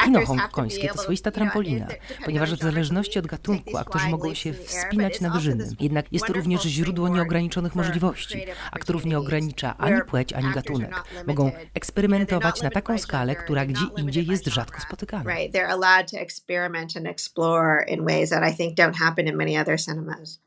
Kino 0.05 0.27
hongkońskie 0.27 0.89
to 0.89 0.99
swoista 0.99 1.31
trampolina, 1.31 1.87
ponieważ 2.25 2.55
w 2.55 2.63
zależności 2.63 3.19
od 3.19 3.27
gatunku 3.27 3.77
aktorzy 3.77 4.09
mogą 4.09 4.35
się 4.35 4.53
wspinać 4.53 5.21
na 5.21 5.31
wyżyny. 5.31 5.69
Jednak 5.81 6.13
jest 6.13 6.27
to 6.27 6.33
również 6.33 6.63
źródło 6.63 7.09
nieograniczonych 7.09 7.75
możliwości. 7.75 8.47
Aktorów 8.73 9.05
nie 9.05 9.19
ogranicza 9.19 9.79
ani 9.79 10.03
płeć, 10.03 10.33
ani 10.33 10.53
gatunek. 10.55 11.05
Mogą 11.27 11.53
eksperymentować 11.75 12.63
na 12.63 12.71
taką 12.71 12.99
skalę, 12.99 13.37
która 13.37 13.67
gdzie 13.67 13.85
indziej 13.97 14.27
jest 14.27 14.47
rzadko 14.47 14.81
spotykana. 14.81 15.25
They're 15.25 15.71
allowed 15.71 16.11
to 16.11 16.19
experiment 16.19 16.97
and 16.97 17.07
explore 17.07 17.85
in 17.89 18.05
ways 18.05 18.31
that 18.31 18.53
I 18.53 18.57
think 18.57 18.79
don't 18.79 18.97
happen 18.97 19.27
in 19.27 19.37
many 19.37 19.61
other 19.61 19.81
cinemas. 19.81 20.41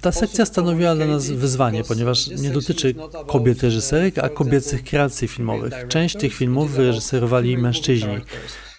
Ta 0.00 0.12
sekcja 0.12 0.46
stanowiła 0.46 0.94
dla 0.94 1.06
nas 1.06 1.30
wyzwanie, 1.30 1.84
ponieważ 1.84 2.26
nie 2.26 2.50
dotyczy 2.50 2.94
kobiet 3.26 3.62
reżyserek, 3.62 4.18
a 4.18 4.28
kobiecych 4.28 4.84
kreacji 4.84 5.28
filmowych. 5.28 5.72
Część 5.88 6.16
tych 6.16 6.34
filmów 6.34 6.70
wyreżyserowali 6.70 7.58
mężczyźni. 7.58 8.18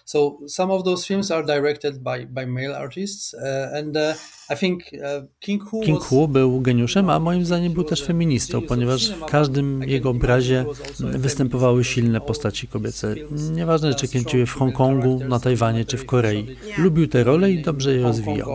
So 0.07 0.39
some 0.47 0.71
of 0.71 0.83
those 0.83 1.05
films 1.05 1.31
are 1.31 1.43
directed 1.43 2.01
by, 2.01 2.25
by 2.25 2.45
male 2.45 2.73
artists 2.73 3.33
uh, 3.33 3.77
and 3.77 3.97
uh, 3.97 4.13
I 4.49 4.55
think 4.55 4.83
uh, 4.93 5.27
King 5.39 5.63
Hu, 5.63 5.81
King 5.81 5.99
Hu 5.99 6.27
był 6.27 6.61
geniuszem, 6.61 7.09
a 7.09 7.19
moim 7.19 7.45
zdaniem 7.45 7.73
był 7.73 7.83
też 7.83 8.03
feministą, 8.03 8.61
ponieważ 8.61 9.11
w 9.11 9.25
każdym 9.25 9.83
jego 9.83 10.09
obrazie 10.09 10.65
występowały 10.99 11.83
silne 11.83 12.21
postaci 12.21 12.67
kobiece. 12.67 13.15
Nieważne, 13.51 13.93
czy 13.93 14.07
kręciły 14.07 14.45
w 14.45 14.53
Hongkongu, 14.53 15.19
na 15.29 15.39
Tajwanie 15.39 15.85
czy 15.85 15.97
w 15.97 16.05
Korei. 16.05 16.55
Lubił 16.77 17.07
te 17.07 17.23
role 17.23 17.51
i 17.51 17.61
dobrze 17.61 17.93
je 17.95 18.03
rozwijał. 18.03 18.49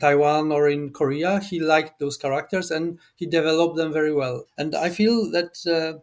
Taiwan 0.00 0.52
or 0.52 0.70
in 0.70 0.90
Korea, 0.90 1.40
he 1.40 1.56
liked 1.56 1.98
those 1.98 2.18
characters 2.22 2.72
and 2.72 2.96
he 3.20 3.26
developed 3.26 3.76
them 3.76 3.92
very 3.92 4.14
well. 4.14 4.40
And 4.56 4.74
I 4.86 4.90
feel 4.90 5.32
that 5.32 5.64
uh, 5.66 6.00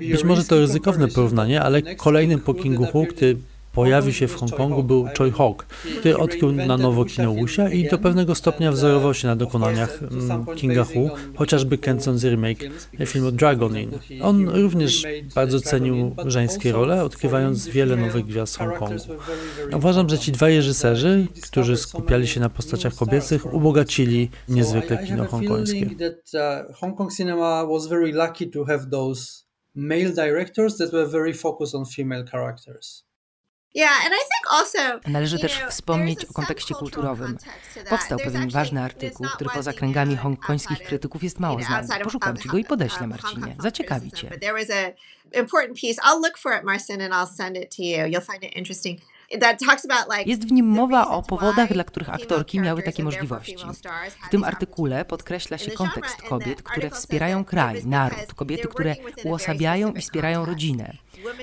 być 0.00 0.24
może 0.24 0.44
to 0.44 0.58
ryzykowne 0.58 1.08
porównanie, 1.08 1.62
ale 1.62 1.82
kolejnym 1.96 2.40
po 2.40 2.54
Kingu 2.54 2.84
Hu, 2.84 3.06
który 3.06 3.36
pojawił 3.72 4.12
się 4.12 4.28
w 4.28 4.34
Hongkongu 4.34 4.82
był 4.82 5.08
Choi 5.18 5.30
Hawk, 5.30 5.66
który 5.98 6.16
odkrył 6.18 6.52
na 6.52 6.76
nowo 6.76 7.04
kino 7.04 7.34
Wuxia 7.34 7.68
i 7.68 7.88
do 7.88 7.98
pewnego 7.98 8.34
stopnia 8.34 8.72
wzorował 8.72 9.14
się 9.14 9.28
na 9.28 9.36
dokonaniach 9.36 10.00
mm, 10.02 10.46
Kinga 10.56 10.84
Hu, 10.84 11.10
chociażby 11.36 11.78
kręcąc 11.78 12.24
remake 12.24 12.58
filmu 13.06 13.32
Dragon 13.32 13.78
Inn. 13.78 13.98
On 14.22 14.48
również 14.48 15.06
bardzo 15.34 15.60
cenił 15.60 16.14
żeńskie 16.26 16.72
role, 16.72 17.04
odkrywając 17.04 17.68
wiele 17.68 17.96
nowych 17.96 18.24
gwiazd 18.24 18.58
Hongkongu. 18.58 19.02
Uważam, 19.76 20.08
że 20.08 20.18
ci 20.18 20.32
dwaj 20.32 20.56
reżyserzy, 20.56 21.26
którzy 21.42 21.76
skupiali 21.76 22.26
się 22.26 22.40
na 22.40 22.48
postaciach 22.48 22.94
kobiecych, 22.94 23.54
ubogacili 23.54 24.30
niezwykle 24.48 25.06
kino 25.06 25.24
hongkońskie. 25.24 25.90
Those 28.92 29.44
male 29.74 30.10
directors 30.10 30.76
that 30.76 30.92
were 30.92 31.06
very 31.06 31.32
focused 31.32 31.74
on 31.74 31.84
female 31.86 32.24
characters. 32.24 33.04
Należy 35.06 35.38
też 35.38 35.60
wspomnieć 35.68 36.24
o 36.24 36.32
kontekście 36.32 36.74
kulturowym. 36.74 37.38
Powstał 37.90 38.18
pewien 38.18 38.50
ważny 38.50 38.82
artykuł, 38.82 39.26
który 39.34 39.50
poza 39.50 39.72
kręgami 39.72 40.16
hongkońskich 40.16 40.78
krytyków 40.78 41.22
jest 41.22 41.40
mało 41.40 41.62
znany. 41.62 41.88
Poszukam 42.04 42.36
ci 42.36 42.48
go 42.48 42.58
i 42.58 42.64
podeślę, 42.64 43.06
Marcinie. 43.06 43.56
Zaciekawi 43.58 44.12
cię. 44.12 44.30
important 45.34 45.78
piece. 45.78 45.98
I'll 46.02 46.20
look 46.20 46.38
for 46.38 46.52
it, 46.52 46.64
Marcin, 46.64 47.00
and 47.00 47.14
I'll 47.14 47.26
send 47.26 47.56
it 47.56 47.70
to 47.76 47.82
you. 47.82 48.04
You'll 48.06 48.20
find 48.20 48.44
it 48.44 48.52
interesting. 48.56 49.00
Jest 50.26 50.48
w 50.48 50.52
nim 50.52 50.66
mowa 50.66 51.08
o 51.08 51.22
powodach, 51.22 51.72
dla 51.72 51.84
których 51.84 52.10
aktorki 52.10 52.60
miały 52.60 52.82
takie 52.82 53.04
możliwości. 53.04 53.56
W 54.26 54.30
tym 54.30 54.44
artykule 54.44 55.04
podkreśla 55.04 55.58
się 55.58 55.70
kontekst 55.70 56.22
kobiet, 56.22 56.62
które 56.62 56.90
wspierają 56.90 57.44
kraj, 57.44 57.86
naród, 57.86 58.34
kobiety, 58.34 58.68
które 58.68 58.96
uosabiają 59.24 59.92
i 59.92 60.00
wspierają 60.00 60.44
rodzinę. 60.44 60.96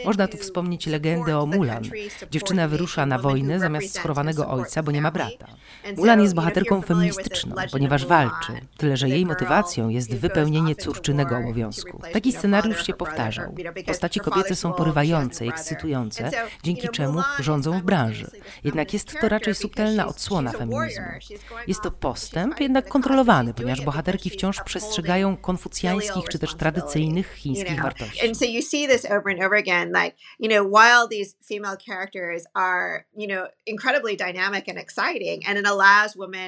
Można 0.06 0.28
tu 0.28 0.38
wspomnieć 0.38 0.88
legendę 0.88 1.40
o 1.40 1.46
Mulan. 1.46 1.84
Dziewczyna 2.32 2.68
wyrusza 2.68 3.06
na 3.06 3.20
wojnę 3.20 3.60
zamiast 3.60 3.96
schorowanego 3.96 4.50
ojca, 4.50 4.84
bo 4.84 4.92
nie 4.92 5.02
ma 5.02 5.12
brata. 5.12 5.48
Mulan 5.98 6.22
jest 6.22 6.36
bohaterką 6.36 6.82
feministyczną, 6.82 7.56
ponieważ 7.72 8.06
walczy, 8.06 8.54
tyle 8.78 8.98
że 8.98 9.10
jej 9.10 9.26
motywacją 9.26 9.90
jest 9.90 10.16
wypełnienie 10.16 10.76
córczynego 10.76 11.38
obowiązku. 11.38 12.02
Taki 12.14 12.32
scenariusz 12.32 12.86
się 12.88 12.94
powtarzał. 12.94 13.56
Postaci 13.86 14.20
kobiece 14.20 14.56
są 14.56 14.74
porywające, 14.74 15.46
ekscytujące, 15.46 16.32
dzięki 16.64 16.90
czemu 16.90 17.22
rządzą 17.40 17.79
w 17.80 17.84
branży. 17.84 18.32
Jednak 18.64 18.94
jest 18.94 19.20
to 19.22 19.30
raczej 19.30 19.56
subtelna 19.56 20.08
odsłona 20.08 20.52
feminizmu. 20.52 21.06
Jest 21.68 21.82
to 21.82 21.92
postęp, 21.92 22.60
jednak 22.60 22.88
kontrolowany, 22.88 23.54
ponieważ 23.54 23.82
bohaterki 23.82 24.30
wciąż 24.30 24.62
przestrzegają 24.64 25.38
konfucjańskich 25.38 26.30
czy 26.30 26.40
też 26.40 26.56
tradycyjnych 26.56 27.34
chińskich 27.34 27.82
wartości. 27.82 28.34
again 29.70 29.92
like 29.92 30.16
you 30.40 30.50
know 30.50 30.64
while 30.64 31.08
these 31.08 31.36
female 31.42 31.78
characters 31.78 32.46
are 32.54 33.06
you 33.16 33.28
know 33.28 33.48
incredibly 33.66 34.16
dynamic 34.16 34.68
and 34.68 34.78
and 35.48 35.58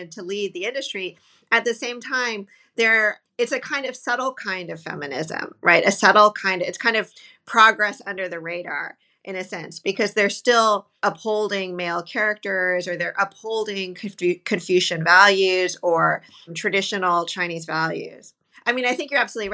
to 0.10 0.24
lead 0.24 0.54
the 0.54 0.66
industry 0.66 1.18
at 1.52 1.66
the 1.66 1.74
same 1.74 2.00
time 2.00 2.48
there 2.76 3.22
it's 3.38 3.52
a 3.52 3.60
kind 3.60 3.86
of 3.86 3.96
subtle 3.96 4.34
kind 4.34 4.70
of 4.70 4.82
feminism 4.82 5.54
right 5.62 5.86
a 5.86 5.92
subtle 5.92 6.32
kind 6.32 6.62
of 6.62 6.68
it's 6.68 6.78
kind 6.78 6.96
of 6.96 7.12
progress 7.46 8.02
under 8.06 8.30
the 8.30 8.40
radar 8.40 8.98
in 9.24 9.36
a 9.36 9.44
sense 9.44 9.80
because 9.80 10.14
they're 10.14 10.30
still 10.30 10.88
upholding 11.04 11.76
male 11.76 12.02
characters 12.02 12.88
or 12.88 12.98
they're 12.98 13.16
upholding 13.20 13.96
Confucian 13.96 15.04
values 15.04 15.78
or 15.82 16.24
traditional 16.56 17.26
Chinese 17.26 17.66
values. 17.66 18.34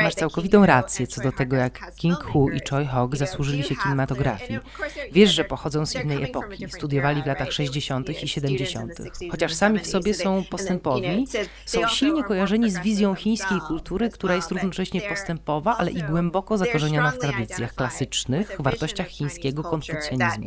Masz 0.03 0.15
całkowitą 0.15 0.65
rację 0.65 1.07
co 1.07 1.21
do 1.21 1.31
tego, 1.31 1.55
jak 1.55 1.95
King 1.95 2.17
Hu 2.23 2.49
i 2.49 2.59
Choi 2.69 2.85
Hawk 2.85 3.15
zasłużyli 3.15 3.63
się 3.63 3.75
kinematografii. 3.75 4.59
Wiesz, 5.11 5.31
że 5.31 5.43
pochodzą 5.43 5.85
z 5.85 5.95
innej 5.95 6.23
epoki, 6.23 6.69
studiowali 6.69 7.23
w 7.23 7.25
latach 7.25 7.51
60. 7.51 8.23
i 8.23 8.27
70. 8.27 8.91
Chociaż 9.31 9.53
sami 9.53 9.79
w 9.79 9.87
sobie 9.87 10.13
są 10.13 10.43
postępowi, 10.49 11.25
są 11.65 11.87
silnie 11.87 12.23
kojarzeni 12.23 12.71
z 12.71 12.79
wizją 12.79 13.15
chińskiej 13.15 13.59
kultury, 13.67 14.09
która 14.09 14.35
jest 14.35 14.51
równocześnie 14.51 15.01
postępowa, 15.01 15.77
ale 15.77 15.91
i 15.91 16.03
głęboko 16.03 16.57
zakorzeniona 16.57 17.11
w 17.11 17.17
tradycjach 17.17 17.75
klasycznych, 17.75 18.55
wartościach 18.59 19.07
chińskiego 19.07 19.63
konfucjanizmu. 19.63 20.45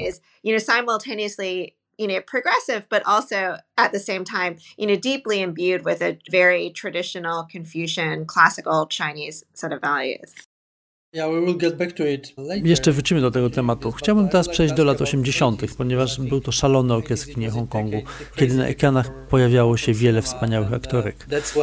You 2.00 2.08
know, 2.08 2.20
progressive, 2.22 2.82
but 2.88 3.02
also 3.06 3.36
at 3.76 3.92
the 3.92 4.00
same 4.00 4.24
time, 4.24 4.56
you 4.78 4.86
know, 4.86 4.96
deeply 4.96 5.40
imbued 5.42 5.84
with 5.84 6.02
a 6.02 6.16
very 6.30 6.70
traditional 6.70 7.46
Confucian, 7.52 8.24
classical 8.26 8.86
Chinese 8.88 9.44
set 9.54 9.72
of 9.72 9.80
values. 9.80 10.34
Yeah, 11.12 11.28
we 11.28 11.40
will 11.40 11.58
get 11.58 11.76
back 11.76 11.92
to 11.92 12.04
it. 12.06 12.34
Jeszcze 12.64 12.92
wrócimy 12.92 13.20
do 13.20 13.30
tego 13.30 13.50
tematu. 13.50 13.92
Chciałbym 13.92 14.28
teraz 14.28 14.48
przejść 14.48 14.74
do 14.74 14.84
lat 14.84 15.00
80., 15.00 15.74
ponieważ 15.76 16.20
był 16.20 16.40
to 16.40 16.52
szalony 16.52 16.94
okres 16.94 17.24
w 17.24 17.34
kinie 17.34 17.50
Hongkongu, 17.50 18.02
kiedy 18.36 18.54
na 18.54 18.66
ekranach 18.66 19.28
pojawiało 19.28 19.76
się 19.76 19.92
wiele 19.92 20.22
wspaniałych 20.22 20.72
aktorek. 20.72 21.26
That's 21.28 21.54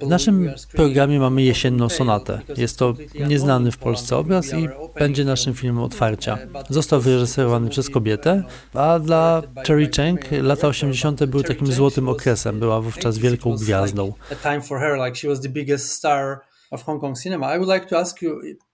w 0.00 0.08
naszym 0.08 0.52
programie 0.72 1.18
mamy 1.18 1.42
jesienną 1.42 1.88
sonatę. 1.88 2.40
Jest 2.56 2.78
to 2.78 2.94
nieznany 3.28 3.72
w 3.72 3.78
Polsce 3.78 4.16
obraz 4.16 4.52
i 4.52 4.68
będzie 4.98 5.24
naszym 5.24 5.54
filmem 5.54 5.84
otwarcia. 5.84 6.38
Został 6.68 7.00
wyreżyserowany 7.00 7.70
przez 7.70 7.90
kobietę, 7.90 8.44
a 8.74 8.98
dla 8.98 9.42
Cherry 9.66 9.90
Cheng 9.96 10.20
lata 10.42 10.68
80. 10.68 11.24
były 11.24 11.44
takim 11.44 11.66
złotym 11.66 12.08
okresem. 12.08 12.60
Była 12.60 12.80
wówczas 12.80 13.18
wielką 13.18 13.54
gwiazdą. 13.56 14.12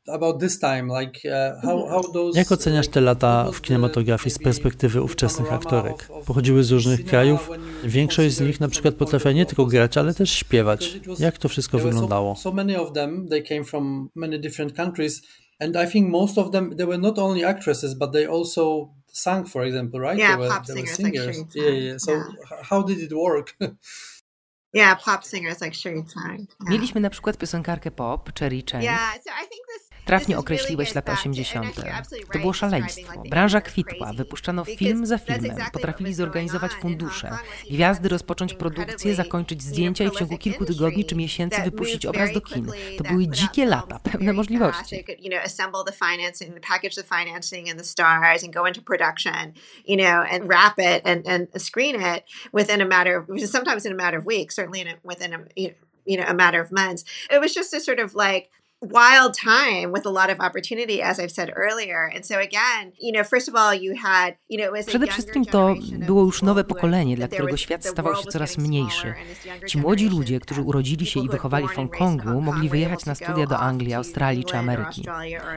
About 0.08 0.40
this 0.40 0.58
time, 0.58 0.88
like 1.00 1.20
uh, 1.24 1.62
how, 1.62 1.88
how 1.88 2.12
those... 2.12 2.38
Jak 2.38 2.52
oceniasz 2.52 2.88
te 2.88 3.00
lata 3.00 3.50
w 3.52 3.60
kinematografii 3.60 4.30
z 4.30 4.38
perspektywy 4.38 5.02
ówczesnych 5.02 5.52
aktorek? 5.52 6.08
Pochodziły 6.26 6.64
z 6.64 6.70
różnych 6.70 7.04
krajów. 7.04 7.50
Większość 7.84 8.34
z 8.34 8.40
nich 8.40 8.60
na 8.60 8.68
przykład 8.68 8.94
potrafiła 8.94 9.32
nie 9.32 9.46
tylko 9.46 9.66
grać, 9.66 9.96
ale 9.96 10.14
też 10.14 10.30
śpiewać. 10.30 11.00
Jak 11.18 11.38
to 11.38 11.48
wszystko 11.48 11.78
wyglądało? 11.78 12.36
So 12.36 12.52
many 12.52 12.80
of 12.80 12.92
them, 12.92 13.28
they 13.28 13.42
came 13.42 13.64
from 13.64 14.10
many 14.14 14.38
different 14.38 14.76
countries. 14.76 15.22
And 15.60 15.76
I 15.76 15.92
think 15.92 16.10
most 16.10 16.38
of 16.38 16.50
them, 16.50 16.76
they 16.76 16.86
were 16.86 16.98
not 16.98 17.18
only 17.18 17.44
actresses, 17.44 17.94
but 17.94 18.12
they 18.12 18.28
also 18.28 18.88
sang, 19.12 19.48
for 19.48 19.64
example, 19.64 20.00
right? 20.00 20.18
Yeah, 20.18 20.30
they 20.30 20.38
were, 20.38 20.48
pop 20.48 20.66
they 20.66 20.86
singers. 20.86 20.98
Were 20.98 21.04
singers. 21.04 21.38
Like 21.38 21.54
yeah, 21.54 21.70
yeah. 21.70 21.98
So 21.98 22.12
yeah. 22.12 22.22
how 22.62 22.82
did 22.82 22.98
it 22.98 23.12
work? 23.12 23.56
Yeah, 24.76 24.94
pop 25.04 25.24
singers 25.24 25.60
like 25.60 25.74
Sherry 25.74 26.04
Tang. 26.14 26.38
Yeah. 26.38 26.70
Mieliśmy 26.70 27.00
na 27.00 27.10
przykład 27.10 27.36
piosenkarkę 27.36 27.90
pop, 27.90 28.38
Cherry 28.38 28.62
Chang. 28.70 28.84
Yeah, 28.84 29.12
so 29.14 29.30
I 29.30 29.48
think 29.48 29.66
this 29.66 29.85
Trafnie 30.06 30.38
określiłeś 30.38 30.94
lata 30.94 31.12
80. 31.12 31.74
To 32.32 32.38
było 32.38 32.52
szaleństwo. 32.52 33.22
Branża 33.30 33.60
kwitła, 33.60 34.12
wypuszczano 34.12 34.64
film 34.64 35.06
za 35.06 35.18
filmem, 35.18 35.56
potrafili 35.72 36.14
zorganizować 36.14 36.72
fundusze, 36.72 37.30
gwiazdy 37.70 38.08
rozpocząć 38.08 38.54
produkcję, 38.54 39.14
zakończyć 39.14 39.62
zdjęcia 39.62 40.04
i 40.04 40.10
w 40.10 40.18
ciągu 40.18 40.38
kilku 40.38 40.64
tygodni 40.64 41.04
czy 41.04 41.14
miesięcy 41.14 41.62
wypuścić 41.62 42.06
obraz 42.06 42.32
do 42.32 42.40
kin. 42.40 42.72
To 42.98 43.04
były 43.04 43.28
dzikie 43.28 43.66
lata, 43.66 43.98
pełne 43.98 44.32
możliwości. 44.32 45.04
you 49.86 49.96
know, 49.96 50.24
and 50.30 50.44
wrap 50.44 50.78
it 50.78 51.06
and, 51.06 51.28
and 51.28 51.62
screen 51.62 51.96
it 51.96 52.24
within 52.52 52.80
a 52.80 52.84
matter 52.84 53.16
of, 53.16 53.50
sometimes 53.50 53.86
in 53.86 53.92
a 53.92 53.96
matter 53.96 54.18
of 54.18 54.26
weeks, 54.26 54.54
certainly 54.54 54.80
in 54.80 54.88
a, 54.88 54.94
within 55.04 55.34
a, 55.34 55.38
you 56.06 56.16
know, 56.16 56.24
a 56.28 56.34
matter 56.34 56.60
of 56.60 56.70
months. 56.72 57.04
It 57.30 57.40
was 57.40 57.54
just 57.54 57.74
a 57.74 57.80
sort 57.80 57.98
of 57.98 58.14
like, 58.14 58.50
wild 58.82 59.34
time 59.34 59.92
with 59.92 60.06
a 60.06 60.10
lot 60.10 60.30
of 60.30 60.40
opportunity, 60.40 61.02
as 61.02 61.18
I've 61.18 61.32
said 61.32 61.50
earlier. 61.56 62.10
And 62.14 62.26
so 62.26 62.38
again, 62.38 62.92
you 63.00 63.12
know, 63.12 63.24
first 63.24 63.48
of 63.48 63.54
all, 63.54 63.74
you 63.74 63.94
had, 64.02 64.36
you 64.48 64.58
know, 64.58 64.66
it 64.66 64.72
was 64.72 64.86
Przede 64.86 65.06
wszystkim 65.06 65.44
to 65.44 65.74
było 65.98 66.24
już 66.24 66.42
nowe 66.42 66.64
pokolenie, 66.64 67.16
dla 67.16 67.28
którego 67.28 67.56
świat 67.56 67.86
stawał 67.86 68.16
się 68.16 68.22
coraz 68.22 68.58
mniejszy. 68.58 69.14
Ci 69.66 69.78
młodzi 69.78 70.08
ludzie, 70.08 70.40
którzy 70.40 70.62
urodzili 70.62 71.06
się 71.06 71.20
i 71.20 71.28
wychowali 71.28 71.68
w 71.68 71.74
Hongkongu, 71.74 72.40
mogli 72.40 72.68
wyjechać 72.68 73.06
na 73.06 73.14
studia 73.14 73.46
do 73.46 73.58
Anglii, 73.58 73.94
Australii 73.94 74.44
czy 74.44 74.56
Ameryki. 74.56 75.06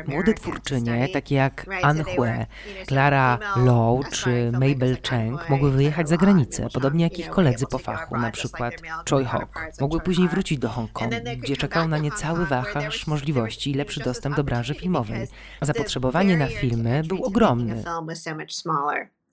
Młode 0.07 0.33
twórczynie, 0.33 1.09
takie 1.13 1.35
jak 1.35 1.65
Anne 1.81 2.03
Hue, 2.03 2.45
Clara 2.87 3.39
Lowe 3.55 4.09
czy 4.11 4.51
Mabel 4.51 4.97
Cheng, 5.09 5.49
mogły 5.49 5.71
wyjechać 5.71 6.09
za 6.09 6.17
granicę, 6.17 6.67
podobnie 6.73 7.03
jak 7.03 7.19
ich 7.19 7.29
koledzy 7.29 7.65
po 7.71 7.77
fachu, 7.77 8.17
na 8.17 8.31
przykład 8.31 8.73
Choi 9.09 9.25
Hok. 9.25 9.59
Mogły 9.81 9.99
później 9.99 10.27
wrócić 10.29 10.59
do 10.59 10.69
Hongkongu, 10.69 11.15
gdzie 11.37 11.57
czekał 11.57 11.87
na 11.87 11.97
nie 11.97 12.11
cały 12.11 12.45
wachlarz 12.45 13.07
możliwości 13.09 13.71
i 13.71 13.73
lepszy 13.73 13.99
dostęp 13.99 14.35
do 14.35 14.43
branży 14.43 14.73
filmowej. 14.73 15.27
Zapotrzebowanie 15.61 16.37
na 16.37 16.47
filmy 16.47 17.03
był 17.03 17.23
ogromny. 17.23 17.83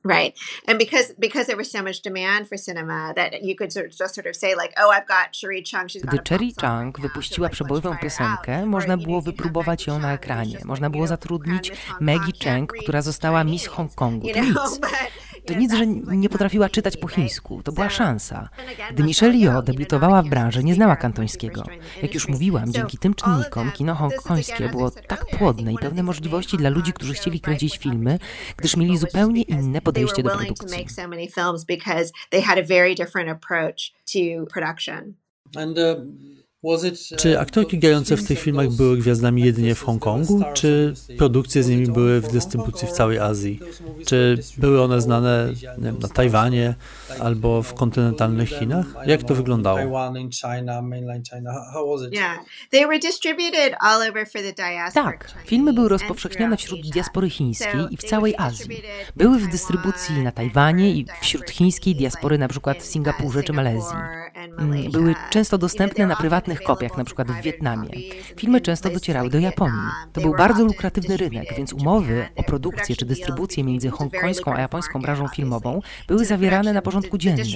Right. 0.06 0.38
And 0.68 0.78
because 0.78 1.14
because 1.18 1.46
there 1.46 1.56
was 1.56 1.70
so 1.70 1.82
much 1.82 2.00
demand 2.00 2.48
for 2.48 2.56
cinema 2.58 3.12
that 3.14 3.42
you 3.42 3.56
could 3.56 3.72
sort 3.72 3.86
of 3.86 3.92
just 3.92 4.14
sort 4.14 4.26
of 4.26 4.36
say 4.36 4.54
like, 4.54 4.72
oh, 4.76 4.90
I've 4.90 5.06
got 5.06 5.32
Cherie 5.32 5.62
Chung. 5.62 5.88
She's 5.88 6.02
Gdy 6.02 6.18
Cherie 6.28 6.52
Chung 6.52 7.00
wypuściła 7.00 7.48
przebojową 7.48 7.96
piosenkę, 7.98 8.66
można 8.66 8.96
było 8.96 9.22
wypróbować 9.22 9.86
ją 9.86 9.98
na 9.98 10.12
ekranie. 10.12 10.58
Można 10.64 10.90
było 10.90 11.06
zatrudnić 11.06 11.72
Maggie 12.00 12.32
Cheng, 12.44 12.72
która 12.82 13.02
została 13.02 13.44
Miss 13.44 13.66
Hongkongu. 13.66 14.28
To 14.34 14.40
nic. 14.40 14.56
To 15.46 15.54
nic, 15.54 15.74
że 15.74 15.86
nie 15.86 16.28
potrafiła 16.28 16.68
czytać 16.68 16.96
po 16.96 17.08
chińsku. 17.08 17.62
To 17.62 17.72
była 17.72 17.90
szansa. 17.90 18.48
Gdy 18.90 19.02
Michelle 19.02 19.36
Yeoh 19.36 19.64
debiutowała 19.64 20.22
w 20.22 20.28
branży, 20.28 20.64
nie 20.64 20.74
znała 20.74 20.96
kantońskiego. 20.96 21.64
Jak 22.02 22.14
już 22.14 22.28
mówiłam, 22.28 22.72
dzięki 22.72 22.98
tym 22.98 23.14
czynnikom 23.14 23.72
kino 23.72 23.94
hongkońskie 23.94 24.68
było 24.68 24.90
tak 24.90 25.26
płodne 25.26 25.72
i 25.72 25.78
pełne 25.78 26.02
możliwości 26.02 26.56
dla 26.56 26.70
ludzi, 26.70 26.92
którzy 26.92 27.14
chcieli 27.14 27.40
kręcić 27.40 27.78
filmy, 27.78 28.18
gdyż 28.56 28.76
mieli 28.76 28.98
zupełnie 28.98 29.42
inne 29.42 29.80
podejście 29.80 30.22
do 30.22 30.30
produkcji. 30.30 30.86
And 35.54 35.78
uh, 35.78 35.96
czy 37.16 37.40
aktorki 37.40 37.78
grające 37.78 38.16
w 38.16 38.26
tych 38.26 38.38
filmach 38.38 38.68
były 38.68 38.98
gwiazdami 38.98 39.42
jedynie 39.42 39.74
w 39.74 39.82
Hongkongu, 39.82 40.42
czy 40.54 40.94
produkcje 41.18 41.62
z 41.62 41.68
nimi 41.68 41.86
były 41.86 42.20
w 42.20 42.32
dystrybucji 42.32 42.88
w 42.88 42.92
całej 42.92 43.18
Azji? 43.18 43.60
Czy 44.06 44.38
były 44.58 44.82
one 44.82 45.00
znane 45.00 45.52
wiem, 45.78 45.98
na 45.98 46.08
Tajwanie 46.08 46.74
albo 47.20 47.62
w 47.62 47.74
kontynentalnych 47.74 48.48
Chinach? 48.48 48.86
Jak 49.06 49.22
to 49.22 49.34
wyglądało? 49.34 50.10
Tak, 54.94 55.34
filmy 55.44 55.72
były 55.72 55.88
rozpowszechnione 55.88 56.56
wśród 56.56 56.80
diaspory 56.80 57.30
chińskiej 57.30 57.86
i 57.90 57.96
w 57.96 58.02
całej 58.04 58.34
Azji. 58.38 58.82
Były 59.16 59.38
w 59.38 59.48
dystrybucji 59.48 60.22
na 60.22 60.32
Tajwanie 60.32 60.90
i 60.90 61.06
wśród 61.20 61.50
chińskiej 61.50 61.94
diaspory 61.94 62.38
na 62.38 62.48
przykład 62.48 62.78
w 62.78 62.86
Singapurze 62.86 63.42
czy 63.42 63.52
Malezji. 63.52 63.96
Mm, 64.58 64.90
były 64.90 65.14
często 65.30 65.58
dostępne 65.58 66.06
na 66.06 66.16
prywatnych 66.16 66.45
kopiach, 66.54 66.96
na 66.96 67.04
przykład 67.04 67.28
w 67.28 67.42
Wietnamie. 67.42 67.88
Filmy 68.36 68.60
często 68.60 68.90
docierały 68.90 69.30
do 69.30 69.38
Japonii. 69.38 69.88
To 70.12 70.20
był 70.20 70.32
bardzo 70.32 70.64
lukratywny 70.64 71.16
rynek, 71.16 71.54
więc 71.56 71.72
umowy 71.72 72.28
o 72.36 72.42
produkcję 72.42 72.96
czy 72.96 73.06
dystrybucję 73.06 73.64
między 73.64 73.90
hongkońską 73.90 74.54
a 74.54 74.60
japońską 74.60 75.02
branżą 75.02 75.28
filmową 75.28 75.80
były 76.08 76.24
zawierane 76.24 76.72
na 76.72 76.82
porządku 76.82 77.18
dziennym. 77.18 77.46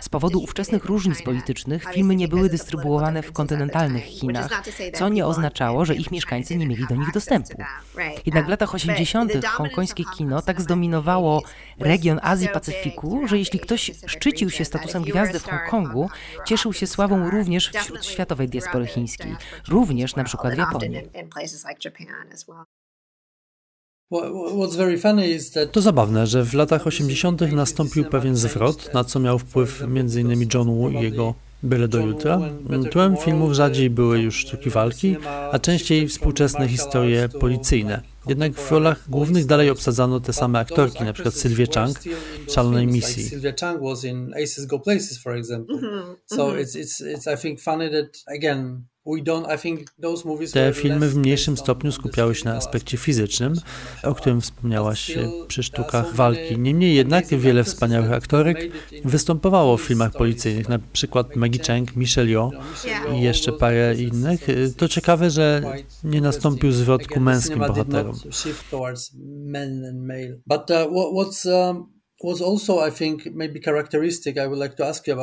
Z 0.00 0.08
powodu 0.08 0.40
ówczesnych 0.40 0.84
różnic 0.84 1.22
politycznych 1.22 1.84
filmy 1.92 2.16
nie 2.16 2.28
były 2.28 2.48
dystrybuowane 2.48 3.22
w 3.22 3.32
kontynentalnych 3.32 4.04
Chinach, 4.04 4.62
co 4.94 5.08
nie 5.08 5.26
oznaczało, 5.26 5.84
że 5.84 5.94
ich 5.94 6.10
mieszkańcy 6.10 6.56
nie 6.56 6.66
mieli 6.66 6.86
do 6.86 6.94
nich 6.94 7.12
dostępu. 7.12 7.62
Jednak 8.26 8.46
w 8.46 8.48
latach 8.48 8.74
80. 8.74 9.46
hongkońskie 9.46 10.04
kino 10.16 10.42
tak 10.42 10.60
zdominowało 10.60 11.42
region 11.78 12.20
Azji 12.22 12.48
Pacyfiku, 12.48 13.26
że 13.26 13.38
jeśli 13.38 13.60
ktoś 13.60 13.90
szczycił 14.06 14.50
się 14.50 14.64
statusem 14.64 15.02
gwiazdy 15.02 15.40
w 15.40 15.44
Hongkongu, 15.44 16.10
cieszył 16.46 16.72
się 16.72 16.86
sławą 16.86 17.30
również 17.30 17.70
wśród 17.70 18.04
światowej 18.04 18.48
diaspory 18.48 18.86
chińskiej, 18.86 19.36
również 19.68 20.16
na 20.16 20.24
przykład 20.24 20.54
w 20.54 20.58
Japonii. 20.58 21.08
To 25.72 25.80
zabawne, 25.80 26.26
że 26.26 26.44
w 26.44 26.54
latach 26.54 26.86
80. 26.86 27.40
nastąpił 27.52 28.04
pewien 28.04 28.36
zwrot, 28.36 28.94
na 28.94 29.04
co 29.04 29.20
miał 29.20 29.38
wpływ 29.38 29.82
m.in. 29.82 30.48
John 30.54 30.68
Woo 30.68 30.90
i 30.90 30.94
jego 30.94 31.34
Byle 31.62 31.88
do 31.88 31.98
jutra. 31.98 32.40
Tłem 32.90 33.16
filmów 33.16 33.52
rzadziej 33.52 33.90
były 33.90 34.18
już 34.18 34.36
sztuki 34.36 34.70
walki, 34.70 35.16
a 35.52 35.58
częściej 35.58 36.08
współczesne 36.08 36.68
historie 36.68 37.28
policyjne. 37.28 38.02
Jednak 38.26 38.52
w 38.52 38.70
rolach 38.70 39.10
głównych 39.10 39.46
dalej 39.46 39.70
obsadzano 39.70 40.20
te 40.20 40.32
same 40.32 40.58
aktorki, 40.58 41.04
na 41.04 41.12
przykład 41.12 41.34
Sylwia 41.34 41.66
Chang 41.74 41.98
w 42.46 42.52
Szalonej 42.52 42.86
Misji. 42.86 43.24
Sylwia 43.24 43.52
Chang 49.26 49.84
te 50.52 50.72
filmy 50.72 51.08
w 51.08 51.16
mniejszym 51.16 51.56
stopniu 51.56 51.92
skupiały 51.92 52.34
się 52.34 52.44
na 52.44 52.56
aspekcie 52.56 52.96
fizycznym, 52.96 53.54
o 54.02 54.14
którym 54.14 54.40
wspomniałaś 54.40 55.18
przy 55.48 55.62
sztukach 55.62 56.14
walki. 56.14 56.58
Niemniej 56.58 56.94
jednak 56.94 57.26
wiele 57.26 57.64
wspaniałych 57.64 58.12
aktorek 58.12 58.58
występowało 59.04 59.76
w 59.76 59.82
filmach 59.82 60.12
policyjnych, 60.12 60.68
na 60.68 60.78
przykład 60.92 61.36
Maggie 61.36 61.64
Cheng, 61.64 61.96
Michelle 61.96 62.30
Yeoh 62.30 62.52
i 63.14 63.20
jeszcze 63.20 63.52
parę 63.52 63.94
innych. 63.94 64.46
To 64.76 64.88
ciekawe, 64.88 65.30
że 65.30 65.62
nie 66.04 66.20
nastąpił 66.20 66.72
zwrot 66.72 67.08
ku 67.08 67.20
męskim 67.20 67.58
bohaterom. 67.58 68.14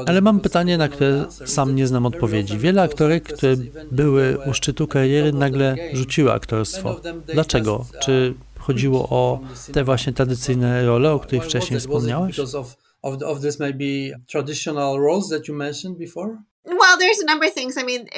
Ale 0.09 0.21
mam 0.21 0.39
pytanie, 0.39 0.77
na 0.77 0.89
które 0.89 1.25
sam 1.45 1.75
nie 1.75 1.87
znam 1.87 2.05
odpowiedzi. 2.05 2.57
Wiele 2.57 2.81
aktorek, 2.81 3.23
które 3.23 3.55
były 3.91 4.37
u 4.49 4.53
szczytu 4.53 4.87
kariery, 4.87 5.33
nagle 5.33 5.75
rzuciły 5.93 6.31
aktorstwo. 6.31 7.01
Dlaczego? 7.33 7.85
Czy 8.01 8.33
chodziło 8.59 9.09
o 9.09 9.39
te 9.73 9.83
właśnie 9.83 10.13
tradycyjne 10.13 10.85
role, 10.85 11.11
o 11.11 11.19
których 11.19 11.43
wcześniej 11.43 11.79
wspomniałeś? 11.79 12.35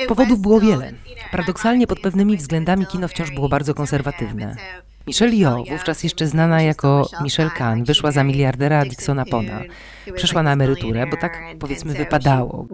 Powodów 0.07 0.39
było 0.39 0.59
wiele. 0.59 0.93
Paradoksalnie 1.31 1.87
pod 1.87 1.99
pewnymi 1.99 2.37
względami 2.37 2.85
kino 2.85 3.07
wciąż 3.07 3.31
było 3.31 3.49
bardzo 3.49 3.73
konserwatywne. 3.73 4.55
Michelle 5.07 5.35
Yeoh, 5.35 5.69
wówczas 5.69 6.03
jeszcze 6.03 6.27
znana 6.27 6.61
jako 6.61 7.09
Michelle 7.21 7.51
Kahn, 7.57 7.83
wyszła 7.83 8.11
za 8.11 8.23
miliardera 8.23 8.85
Dixona 8.85 9.25
Pona. 9.25 9.61
Przeszła 10.13 10.43
na 10.43 10.53
emeryturę, 10.53 11.07
bo 11.07 11.17
tak 11.17 11.41
powiedzmy 11.59 11.93
wypadało. 11.93 12.67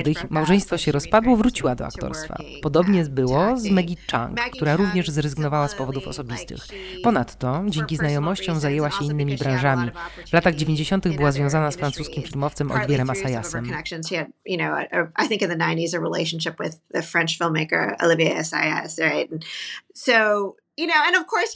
Gdy 0.00 0.10
ich 0.10 0.30
małżeństwo 0.30 0.78
się 0.78 0.92
rozpadło, 0.92 1.36
wróciła 1.36 1.74
do 1.74 1.86
aktorstwa. 1.86 2.36
Podobnie 2.62 3.04
było 3.04 3.56
z 3.56 3.70
Maggie 3.70 3.96
Chung, 4.10 4.40
która 4.52 4.76
również 4.76 5.10
zrezygnowała 5.10 5.68
z 5.68 5.74
powodów 5.74 6.06
osobistych. 6.06 6.58
Ponadto, 7.02 7.62
dzięki 7.66 7.96
znajomościom 7.96 8.60
zajęła 8.60 8.90
się 8.90 9.04
innymi 9.04 9.36
branżami. 9.36 9.90
W 10.30 10.32
latach 10.32 10.54
90. 10.54 11.08
była 11.16 11.32
związana 11.32 11.70
z 11.70 11.76
francuskim 11.76 12.22
filmowcem 12.22 12.70
Olivierem 12.70 13.10
Assayasem 13.10 13.70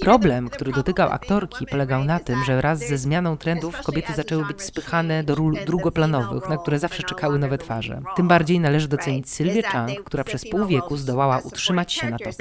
Problem, 0.00 0.50
który 0.50 0.72
dotykał 0.72 1.08
aktorki, 1.08 1.66
polegał 1.66 2.04
na 2.04 2.20
tym, 2.20 2.44
że 2.44 2.56
wraz 2.56 2.78
ze 2.78 2.98
zmianą 2.98 3.38
trendów 3.38 3.82
kobiety 3.82 4.12
zaczęły 4.14 4.44
być 4.44 4.62
spychane 4.62 5.24
do 5.24 5.34
ról 5.34 5.54
drugoplanowych, 5.66 6.48
na 6.48 6.56
które 6.56 6.78
zawsze 6.78 7.02
czekały 7.02 7.38
nowe 7.38 7.58
twarze. 7.58 8.00
Tym 8.16 8.28
bardziej 8.28 8.60
należy 8.60 8.88
docenić 8.88 9.30
Sylwię 9.30 9.62
Chang, 9.62 10.04
która 10.04 10.24
przez 10.24 10.48
pół 10.50 10.66
wieku 10.66 10.96
zdołała 10.96 11.38
utrzymać 11.38 11.92
się 11.92 12.10
na 12.10 12.18
topie. 12.18 12.32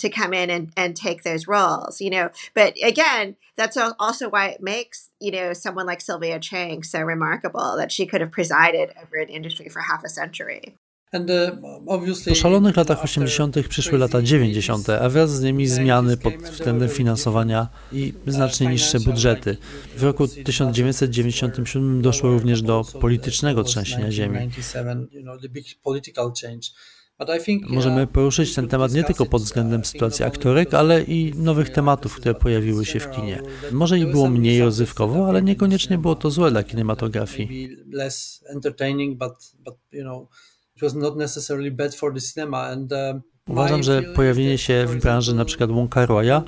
to 0.00 0.08
come 0.08 0.32
in 0.32 0.50
and, 0.50 0.70
and 0.76 0.96
take 0.96 1.22
those 1.22 1.46
roles, 1.46 2.00
you 2.00 2.10
know. 2.10 2.30
But 2.54 2.74
again, 2.82 3.36
that's 3.56 3.76
also 3.98 4.28
why 4.30 4.48
it 4.48 4.62
makes, 4.62 5.10
you 5.20 5.30
know, 5.30 5.52
someone 5.52 5.86
like 5.86 6.00
Sylvia 6.00 6.38
Chang 6.40 6.82
so 6.82 7.00
remarkable 7.00 7.76
that 7.76 7.92
she 7.92 8.06
could 8.06 8.22
have 8.22 8.32
presided 8.32 8.94
over 9.02 9.16
an 9.16 9.28
industry 9.28 9.68
for 9.68 9.80
half 9.80 10.02
a 10.04 10.08
century. 10.08 10.74
Uh, 11.12 12.28
po 12.28 12.34
szalonych 12.34 12.76
latach 12.76 13.04
80. 13.04 13.68
przyszły 13.68 13.98
lata 13.98 14.22
90., 14.22 14.90
a 14.90 15.08
wraz 15.08 15.30
z 15.30 15.42
nimi 15.42 15.66
zmiany 15.66 16.16
pod 16.16 16.34
względem 16.34 16.88
finansowania 16.88 17.68
i 17.92 18.12
znacznie 18.26 18.66
niższe 18.66 19.00
budżety. 19.00 19.56
W 19.96 20.02
roku 20.02 20.28
1997 20.28 22.02
doszło 22.02 22.30
również 22.30 22.62
do 22.62 22.84
politycznego 23.00 23.64
trzęsienia 23.64 24.10
ziemi. 24.10 24.38
Możemy 27.68 28.06
poruszyć 28.06 28.54
ten 28.54 28.68
temat 28.68 28.92
nie 28.92 29.04
tylko 29.04 29.26
pod 29.26 29.42
względem 29.42 29.84
sytuacji 29.84 30.24
aktorek, 30.24 30.74
ale 30.74 31.02
i 31.02 31.32
nowych 31.34 31.70
tematów, 31.70 32.16
które 32.16 32.34
pojawiły 32.34 32.86
się 32.86 33.00
w 33.00 33.10
kinie. 33.10 33.42
Może 33.72 33.98
i 33.98 34.06
było 34.06 34.28
mniej 34.28 34.60
rozrywkowo, 34.60 35.28
ale 35.28 35.42
niekoniecznie 35.42 35.98
było 35.98 36.14
to 36.14 36.30
złe 36.30 36.50
dla 36.50 36.62
kinematografii. 36.62 37.68
Uh, 43.48 43.52
Uważam, 43.52 43.82
że 43.82 44.02
pojawienie 44.02 44.58
się 44.58 44.86
w 44.86 44.96
branży 44.96 45.32
np. 45.32 45.66
Wonka 45.66 46.06
Roya 46.06 46.42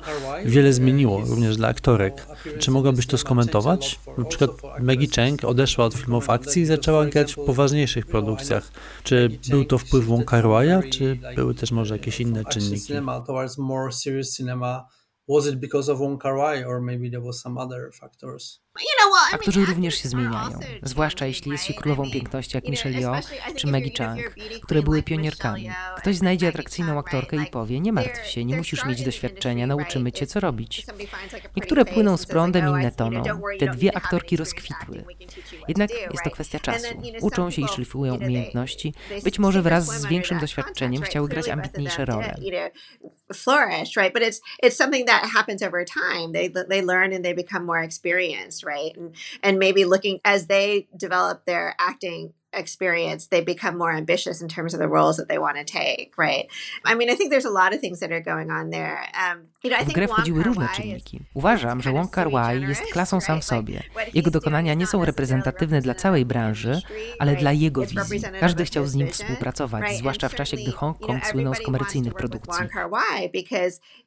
wiele 0.45 0.73
zmieniło, 0.73 1.21
również 1.21 1.57
dla 1.57 1.67
aktorek. 1.67 2.27
Czy 2.59 2.71
mogłabyś 2.71 3.07
to 3.07 3.17
skomentować? 3.17 3.99
Na 4.17 4.25
przykład 4.25 4.51
Maggie 4.79 5.07
Cheng 5.07 5.43
odeszła 5.45 5.85
od 5.85 5.93
filmów 5.93 6.29
akcji 6.29 6.61
i 6.61 6.65
zaczęła 6.65 7.05
grać 7.05 7.33
w 7.33 7.45
poważniejszych 7.45 8.05
produkcjach. 8.05 8.71
Czy 9.03 9.29
był 9.49 9.65
to 9.65 9.77
wpływ 9.77 10.05
Wonka 10.05 10.41
Roya, 10.41 10.81
czy 10.91 11.19
były 11.35 11.55
też 11.55 11.71
może 11.71 11.95
jakieś 11.95 12.19
inne 12.19 12.45
czynniki? 12.45 12.93
Was 15.27 15.47
it 15.47 15.59
because 15.59 15.89
of 15.89 15.99
Wong 15.99 16.21
Kar 16.21 16.35
Wai 16.35 16.65
or 16.65 16.81
maybe 16.81 17.09
there 17.09 17.21
was 17.21 17.39
some 17.39 17.57
other 17.57 17.91
factors? 17.93 18.61
Aktorzy 19.31 19.65
również 19.65 19.95
się 19.95 20.09
zmieniają, 20.09 20.59
zwłaszcza 20.81 21.25
jeśli 21.25 21.51
jest 21.51 21.63
się 21.63 21.73
królową 21.73 22.11
piękności 22.11 22.57
jak 22.57 22.67
Michelle 22.67 22.99
Yeoh 22.99 23.25
czy 23.55 23.67
Maggie 23.67 23.91
Chung, 23.97 24.35
które 24.63 24.81
były 24.83 25.03
pionierkami. 25.03 25.69
Ktoś 25.97 26.15
znajdzie 26.15 26.47
atrakcyjną 26.47 26.99
aktorkę 26.99 27.37
i 27.37 27.45
powie, 27.45 27.79
nie 27.79 27.93
martw 27.93 28.27
się, 28.27 28.45
nie 28.45 28.57
musisz 28.57 28.85
mieć 28.85 29.03
doświadczenia, 29.03 29.67
nauczymy 29.67 30.11
cię 30.11 30.27
co 30.27 30.39
robić. 30.39 30.85
Niektóre 31.55 31.85
płyną 31.85 32.17
z 32.17 32.25
prądem, 32.25 32.67
inne 32.67 32.91
toną. 32.91 33.23
Te 33.59 33.67
dwie 33.67 33.97
aktorki 33.97 34.37
rozkwitły. 34.37 35.05
Jednak 35.67 35.89
jest 35.91 36.23
to 36.23 36.29
kwestia 36.29 36.59
czasu. 36.59 36.87
Uczą 37.21 37.51
się 37.51 37.61
i 37.61 37.67
szlifują 37.67 38.15
umiejętności. 38.15 38.93
Być 39.23 39.39
może 39.39 39.61
wraz 39.61 39.85
z 39.85 40.05
większym 40.05 40.39
doświadczeniem 40.39 41.01
chciały 41.01 41.29
grać 41.29 41.49
ambitniejsze 41.49 42.05
role. 42.05 42.35
flourish, 43.33 43.95
right? 43.97 44.13
But 44.13 44.23
it's 44.23 44.41
it's 44.63 44.75
something 44.75 45.05
that 45.05 45.25
happens 45.25 45.61
over 45.61 45.85
time. 45.85 46.31
They 46.31 46.49
they 46.49 46.81
learn 46.81 47.13
and 47.13 47.23
they 47.23 47.33
become 47.33 47.65
more 47.65 47.79
experienced 47.79 48.62
right? 48.63 48.95
And 48.95 49.15
and 49.41 49.59
maybe 49.59 49.85
looking 49.85 50.19
as 50.25 50.47
they 50.47 50.87
develop 50.95 51.45
their 51.45 51.75
acting 51.79 52.33
experience, 52.53 53.27
they 53.27 53.41
become 53.41 53.77
more 53.77 53.91
ambitious 53.91 54.41
in 54.41 54.47
terms 54.47 54.73
of 54.73 54.79
the 54.79 54.87
roles 54.87 55.17
that 55.17 55.27
they 55.27 55.37
want 55.37 55.57
to 55.57 55.63
take, 55.63 56.17
right? 56.17 56.47
I 56.85 56.95
mean, 56.95 57.09
I 57.09 57.15
think 57.15 57.31
there's 57.31 57.45
a 57.45 57.49
lot 57.49 57.73
of 57.73 57.81
things 57.81 57.99
that 57.99 58.11
are 58.11 58.21
going 58.21 58.51
on 58.51 58.69
there. 58.69 59.07
Um, 59.13 59.47
w 59.63 59.93
grę 59.93 60.07
wchodziły 60.07 60.43
różne 60.43 60.69
czynniki. 60.75 61.19
Uważam, 61.33 61.81
że 61.81 61.91
Wong 61.91 62.11
Kar 62.11 62.31
Wai 62.31 62.61
jest 62.61 62.81
klasą 62.81 63.21
sam 63.21 63.41
w 63.41 63.43
sobie. 63.43 63.83
Jego 64.13 64.31
dokonania 64.31 64.73
nie 64.73 64.87
są 64.87 65.05
reprezentatywne 65.05 65.81
dla 65.81 65.95
całej 65.95 66.25
branży, 66.25 66.81
ale 67.19 67.35
dla 67.35 67.51
jego 67.51 67.85
wizji. 67.85 68.21
Każdy 68.39 68.65
chciał 68.65 68.87
z 68.87 68.95
nim 68.95 69.07
współpracować, 69.07 69.97
zwłaszcza 69.97 70.29
w 70.29 70.35
czasie, 70.35 70.57
gdy 70.57 70.71
Hong 70.71 70.99
Kong 70.99 71.25
słynął 71.27 71.55
z 71.55 71.61
komercyjnych 71.61 72.13
produkcji. 72.13 72.65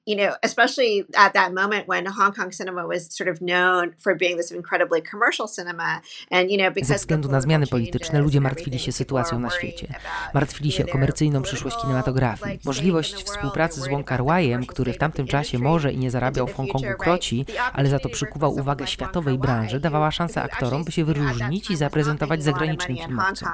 You 0.08 0.16
know, 0.16 0.36
especially 0.42 1.04
at 1.16 1.32
that 1.32 1.52
moment 1.52 1.86
when 1.88 2.06
Hong 2.06 2.36
Kong 2.36 2.54
cinema 2.54 2.86
was 2.86 3.16
sort 3.16 3.30
of 3.30 3.38
known 3.38 3.94
for 3.98 4.16
being 4.18 4.36
this 4.38 4.52
incredibly 4.52 5.02
commercial 5.10 5.48
cinema, 5.56 6.00
and 6.30 6.50
you 6.50 6.58
know, 6.58 6.74
because 6.74 6.88
ze 6.88 6.94
względu 6.94 7.28
na 7.28 7.40
zmiany 7.40 7.66
polityczne 7.66 8.20
ludzie 8.20 8.40
martwili 8.40 8.78
się 8.78 8.92
sytuacją 8.92 9.38
na 9.38 9.50
świecie. 9.50 9.88
Martwili 10.34 10.72
się 10.72 10.84
o 10.84 10.88
komercyjną 10.88 11.42
przyszłość 11.42 11.76
kinematografii. 11.82 12.58
Możliwość 12.64 13.24
współpracy 13.24 13.80
z 13.80 13.88
Wong 13.88 14.06
Kar 14.06 14.24
Waiem, 14.24 14.66
który 14.66 14.92
w 14.92 14.98
tamtym 14.98 15.26
czasie 15.26 15.45
może 15.58 15.92
i 15.92 15.98
nie 15.98 16.10
zarabiał 16.10 16.46
w 16.46 16.54
Hongkongu 16.54 16.96
kroci, 16.98 17.46
ale 17.72 17.88
za 17.88 17.98
to 17.98 18.08
przykuwał 18.08 18.54
uwagę 18.54 18.86
światowej 18.86 19.38
branży, 19.38 19.80
dawała 19.80 20.10
szansę 20.10 20.42
aktorom, 20.42 20.84
by 20.84 20.92
się 20.92 21.04
wyróżnić 21.04 21.70
i 21.70 21.76
zaprezentować 21.76 22.42
zagranicznym 22.42 22.96
filmowcom 22.96 23.48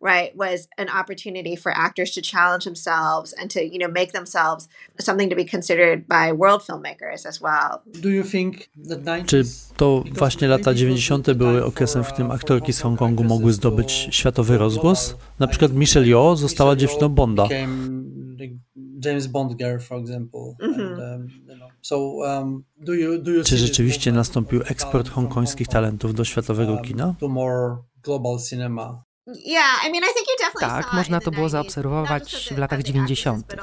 right 0.00 0.36
was 0.36 0.66
an 0.78 0.88
opportunity 0.88 1.56
for 1.56 1.72
actors 1.72 2.14
to 2.14 2.22
challenge 2.22 2.64
themselves 2.64 3.34
and 3.34 3.50
to 3.50 3.62
you 3.62 3.78
know 3.78 3.88
make 3.88 4.12
themselves 4.12 4.68
something 4.98 5.28
to 5.28 5.36
be 5.36 5.44
considered 5.44 6.08
by 6.08 6.32
world 6.32 6.62
filmmakers 6.62 7.26
as 7.26 7.40
well. 7.40 7.82
Do 8.00 8.08
you 8.08 8.24
think 8.24 8.68
Czy 9.26 9.42
to 9.76 10.04
właśnie 10.12 10.48
lata 10.48 10.74
90. 10.74 11.32
były 11.32 11.64
okresem, 11.64 12.04
w 12.04 12.12
którym 12.12 12.30
aktorki 12.30 12.72
z 12.72 12.80
Hongkongu 12.80 13.24
mogły 13.24 13.52
zdobyć 13.52 14.08
światowy 14.10 14.58
rozgłos? 14.58 15.16
Na 15.38 15.46
przykład 15.46 15.72
Michelle 15.72 16.06
Yeoh 16.06 16.36
została 16.38 16.76
dziewczyną 16.76 17.08
Bonda. 17.08 17.48
James 19.04 19.26
Bond 19.26 19.56
girl, 19.56 19.78
for 19.78 19.98
example. 19.98 20.54
Mm-hmm. 20.62 20.98
Um, 21.92 22.64
um, 22.82 23.44
Czy 23.44 23.56
rzeczywiście 23.56 24.12
nastąpił 24.12 24.62
eksport 24.62 25.08
hongkońskich 25.08 25.68
talentów 25.68 26.14
do 26.14 26.24
światowego 26.24 26.72
um, 26.72 26.82
kina? 26.84 27.14
To 27.20 27.28
more 27.28 27.76
global 28.02 28.38
cinema. 28.48 29.02
Tak, 30.60 30.92
można 30.92 31.20
to 31.20 31.30
było 31.30 31.48
zaobserwować 31.48 32.52
w 32.54 32.58
latach 32.58 32.82
90. 32.82 33.56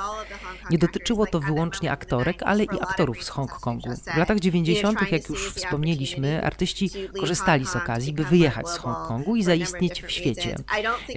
Nie 0.72 0.78
dotyczyło 0.78 1.26
to 1.26 1.40
wyłącznie 1.40 1.92
aktorek, 1.92 2.44
ale 2.44 2.64
i 2.64 2.82
aktorów 2.82 3.24
z 3.24 3.30
Hongkongu. 3.30 3.90
W 4.14 4.18
latach 4.18 4.40
90., 4.40 5.12
jak 5.12 5.30
już 5.30 5.54
wspomnieliśmy, 5.54 6.44
artyści 6.44 6.90
korzystali 7.20 7.66
z 7.66 7.76
okazji, 7.76 8.14
by 8.14 8.24
wyjechać 8.24 8.70
z 8.70 8.78
Hongkongu 8.78 9.36
i 9.36 9.44
zaistnieć 9.44 10.04
w 10.04 10.12
świecie. 10.12 10.56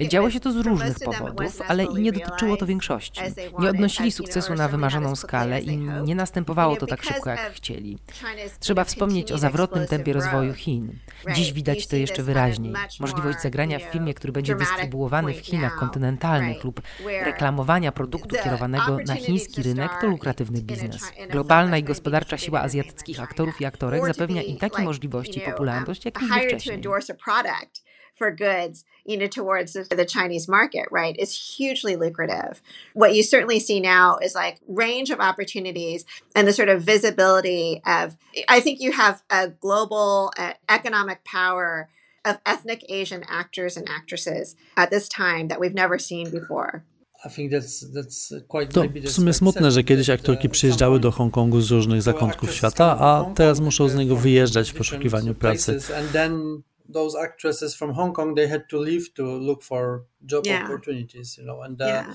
Działo 0.07 0.31
się 0.31 0.39
to 0.39 0.51
z 0.51 0.55
różnych 0.55 0.99
powodów, 0.99 1.61
ale 1.67 1.83
i 1.83 1.93
nie 1.93 2.11
dotyczyło 2.11 2.57
to 2.57 2.65
większości. 2.65 3.21
Nie 3.59 3.69
odnosili 3.69 4.11
sukcesu 4.11 4.53
na 4.53 4.67
wymarzoną 4.67 5.15
skalę 5.15 5.61
i 5.61 5.77
nie 5.77 6.15
następowało 6.15 6.75
to 6.75 6.87
tak 6.87 7.03
szybko, 7.03 7.29
jak 7.29 7.53
chcieli. 7.53 7.97
Trzeba 8.59 8.83
wspomnieć 8.83 9.31
o 9.31 9.37
zawrotnym 9.37 9.87
tempie 9.87 10.13
rozwoju 10.13 10.53
Chin. 10.53 10.99
Dziś 11.35 11.53
widać 11.53 11.87
to 11.87 11.95
jeszcze 11.95 12.23
wyraźniej. 12.23 12.73
Możliwość 12.99 13.41
zagrania 13.41 13.79
w 13.79 13.83
filmie, 13.83 14.13
który 14.13 14.33
będzie 14.33 14.55
dystrybuowany 14.55 15.33
w 15.33 15.39
Chinach 15.39 15.75
kontynentalnych 15.75 16.63
lub 16.63 16.81
reklamowania 17.25 17.91
produktu 17.91 18.35
kierowanego 18.43 18.97
na 19.07 19.15
chiński 19.15 19.40
rynek 19.57 20.01
to 20.01 20.07
lukratywny 20.07 20.61
biznes. 20.61 21.11
Globalna 21.29 21.77
i 21.77 21.83
gospodarcza 21.83 22.37
siła 22.37 22.61
azjatyckich 22.61 23.19
aktorów 23.19 23.61
i 23.61 23.65
aktorek 23.65 24.05
zapewnia 24.05 24.41
im 24.41 24.57
takie 24.57 24.81
możliwości 24.81 25.39
i 25.39 25.41
popularność 25.41 26.05
jak 26.05 26.21
nigdy 26.21 26.47
wcześniej. 26.47 26.81
for 28.21 28.29
goods, 28.29 28.85
you 29.03 29.17
know, 29.17 29.25
towards 29.25 29.73
the, 29.73 30.05
Chinese 30.05 30.47
market, 30.47 30.85
right, 30.91 31.17
is 31.17 31.33
hugely 31.33 31.95
lucrative. 31.95 32.61
What 32.93 33.15
you 33.15 33.23
certainly 33.23 33.59
see 33.59 33.79
now 33.79 34.17
is 34.17 34.35
like 34.35 34.59
range 34.67 35.09
of 35.09 35.19
opportunities 35.19 36.05
and 36.35 36.47
the 36.47 36.53
sort 36.53 36.69
of 36.69 36.83
visibility 36.83 37.81
of, 37.83 38.15
I 38.47 38.59
think 38.59 38.79
you 38.79 38.91
have 38.91 39.23
a 39.31 39.47
global 39.47 40.31
uh, 40.37 40.53
economic 40.69 41.23
power 41.23 41.89
of 42.23 42.37
ethnic 42.45 42.85
Asian 42.89 43.23
actors 43.27 43.75
and 43.75 43.89
actresses 43.89 44.55
at 44.77 44.91
this 44.91 45.09
time 45.09 45.47
that 45.47 45.59
we've 45.59 45.73
never 45.73 45.97
seen 45.97 46.29
before. 46.29 46.83
To 48.73 49.09
w 49.09 49.11
sumie 49.11 49.33
smutne, 49.33 49.71
że 49.71 49.83
kiedyś 49.83 50.09
aktorki 50.09 50.49
przyjeżdżały 50.49 50.99
do 50.99 51.11
Hongkongu 51.11 51.61
z 51.61 51.71
różnych 51.71 52.01
zakątków 52.01 52.53
świata, 52.53 52.97
a 52.99 53.25
teraz 53.35 53.59
muszą 53.59 53.89
z 53.89 53.95
niego 53.95 54.15
wyjeżdżać 54.15 54.71
w 54.71 54.75
poszukiwaniu 54.75 55.35
pracy. 55.35 55.79
those 56.93 57.15
actresses 57.15 57.73
from 57.73 57.93
Hong 57.93 58.13
Kong 58.13 58.35
they 58.35 58.47
had 58.47 58.67
to 58.69 58.77
leave 58.77 59.13
to 59.13 59.23
look 59.23 59.63
for 59.63 60.05
job 60.25 60.45
yeah. 60.45 60.65
opportunities, 60.65 61.37
you 61.37 61.43
know, 61.43 61.61
and 61.61 61.81
uh, 61.81 61.85
yeah. 61.85 62.05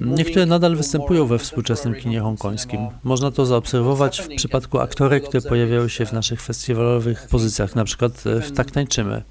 Niektóre 0.00 0.46
nadal 0.46 0.76
występują 0.76 1.26
we 1.26 1.38
współczesnym 1.38 1.94
kinie 1.94 2.20
hongkońskim. 2.20 2.80
Można 3.04 3.30
to 3.30 3.46
zaobserwować 3.46 4.20
w 4.20 4.28
przypadku 4.28 4.78
aktorek, 4.78 5.28
które 5.28 5.42
pojawiały 5.42 5.90
się 5.90 6.06
w 6.06 6.12
naszych 6.12 6.42
festiwalowych 6.42 7.28
pozycjach, 7.28 7.74
na 7.74 7.84
przykład 7.84 8.26
e, 8.26 8.40
w 8.40 8.52
Tak 8.52 8.70
tańczymy. 8.70 9.22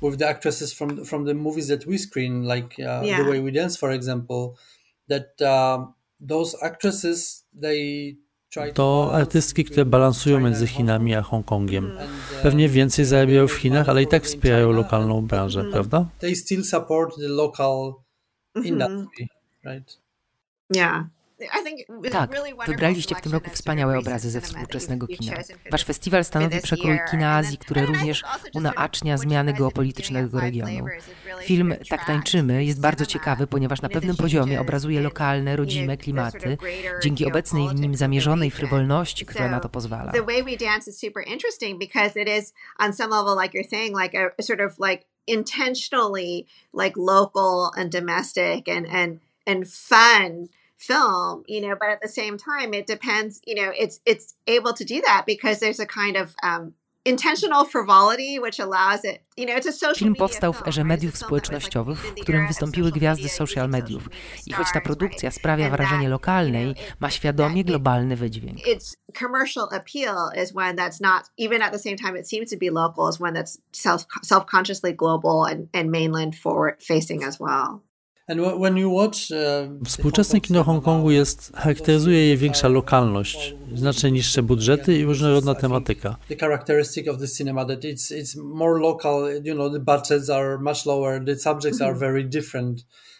To 8.73 9.09
artystki, 9.13 9.63
które 9.63 9.85
balansują 9.85 10.39
między 10.39 10.67
Chinami 10.67 11.15
a 11.15 11.21
Hongkongiem. 11.21 11.85
Uh, 11.85 12.41
Pewnie 12.41 12.69
więcej 12.69 13.05
zarabiają 13.05 13.47
w 13.47 13.53
Chinach, 13.53 13.89
ale 13.89 14.03
i 14.03 14.07
tak 14.07 14.23
wspierają 14.23 14.71
lokalną 14.71 15.21
branżę, 15.21 15.65
prawda? 15.71 16.05
They 16.19 16.35
still 16.35 16.63
support 16.63 17.15
the 17.15 17.27
local 17.27 17.93
mhm. 18.55 18.73
industry. 18.73 19.34
Tak, 22.11 22.29
wybraliście 22.67 23.15
w 23.15 23.21
tym 23.21 23.31
roku 23.31 23.49
wspaniałe 23.49 23.99
obrazy 23.99 24.29
ze 24.29 24.41
współczesnego 24.41 25.07
kina. 25.07 25.33
Wasz 25.71 25.83
festiwal 25.85 26.25
stanowi 26.25 26.61
przekrój 26.61 26.99
kina 27.11 27.35
Azji, 27.35 27.57
które 27.57 27.85
również 27.85 28.23
unaocznia 28.53 29.17
zmiany 29.17 29.53
geopolitycznego 29.53 30.39
regionu. 30.39 30.85
Film 31.41 31.75
Tak 31.89 32.05
tańczymy 32.05 32.65
jest 32.65 32.81
bardzo 32.81 33.05
ciekawy, 33.05 33.47
ponieważ 33.47 33.81
na 33.81 33.89
pewnym 33.89 34.15
poziomie 34.15 34.61
obrazuje 34.61 35.01
lokalne, 35.01 35.55
rodzime 35.55 35.97
klimaty, 35.97 36.57
dzięki 37.03 37.25
obecnej 37.25 37.69
w 37.69 37.75
nim 37.75 37.95
zamierzonej 37.95 38.51
frywolności, 38.51 39.25
która 39.25 39.49
na 39.49 39.59
to 39.59 39.69
pozwala. 39.69 40.11
intentionally 45.27 46.45
like 46.73 46.93
local 46.97 47.71
and 47.75 47.91
domestic 47.91 48.67
and 48.67 48.87
and 48.87 49.19
and 49.47 49.67
fun 49.67 50.47
film 50.77 51.43
you 51.47 51.61
know 51.61 51.75
but 51.79 51.89
at 51.89 52.01
the 52.01 52.07
same 52.07 52.37
time 52.37 52.73
it 52.73 52.85
depends 52.85 53.41
you 53.45 53.55
know 53.55 53.71
it's 53.77 53.99
it's 54.05 54.35
able 54.47 54.73
to 54.73 54.83
do 54.83 55.01
that 55.01 55.25
because 55.25 55.59
there's 55.59 55.79
a 55.79 55.85
kind 55.85 56.17
of 56.17 56.35
um, 56.43 56.73
Film 59.97 60.15
powstał 60.15 60.53
w 60.53 60.67
erze 60.67 60.83
mediów 60.83 61.17
społecznościowych, 61.17 61.99
w 61.99 62.13
którym 62.21 62.47
wystąpiły 62.47 62.91
gwiazdy 62.91 63.29
social 63.29 63.69
mediów. 63.69 64.09
I 64.45 64.53
choć 64.53 64.67
ta 64.73 64.81
produkcja 64.81 65.31
sprawia 65.31 65.69
wrażenie 65.69 66.09
lokalnej, 66.09 66.75
ma 66.99 67.09
świadomie 67.09 67.63
globalny 67.63 68.15
wydźwięk. 68.15 68.67
Its 68.67 68.97
commercial 69.19 69.67
appeal 69.71 70.43
is 70.43 70.55
one 70.55 70.73
that's 70.73 71.01
not, 71.01 71.23
even 71.37 71.61
at 71.61 71.71
the 71.73 71.79
same 71.79 71.95
time 71.95 72.19
it 72.19 72.29
seems 72.29 72.49
to 72.49 72.57
be 72.57 72.69
local, 72.71 73.09
is 73.09 73.21
one 73.21 73.33
that's 73.33 73.61
self, 73.71 74.05
self-consciously 74.23 74.93
global 74.93 75.45
and, 75.51 75.67
and 75.73 75.91
mainland 75.91 76.35
forward 76.35 76.83
facing 76.83 77.23
as 77.23 77.39
well. 77.39 77.84
Uh, 79.31 79.87
Współczesne 79.87 80.41
kino 80.41 80.63
Hongkongu 80.63 81.11
jest, 81.11 81.51
charakteryzuje 81.55 82.27
je 82.27 82.37
większa 82.37 82.67
lokalność, 82.67 83.55
znacznie 83.75 84.11
niższe 84.11 84.43
budżety 84.43 84.97
i 84.99 85.03
różnorodna 85.03 85.55
tematyka. 85.55 86.17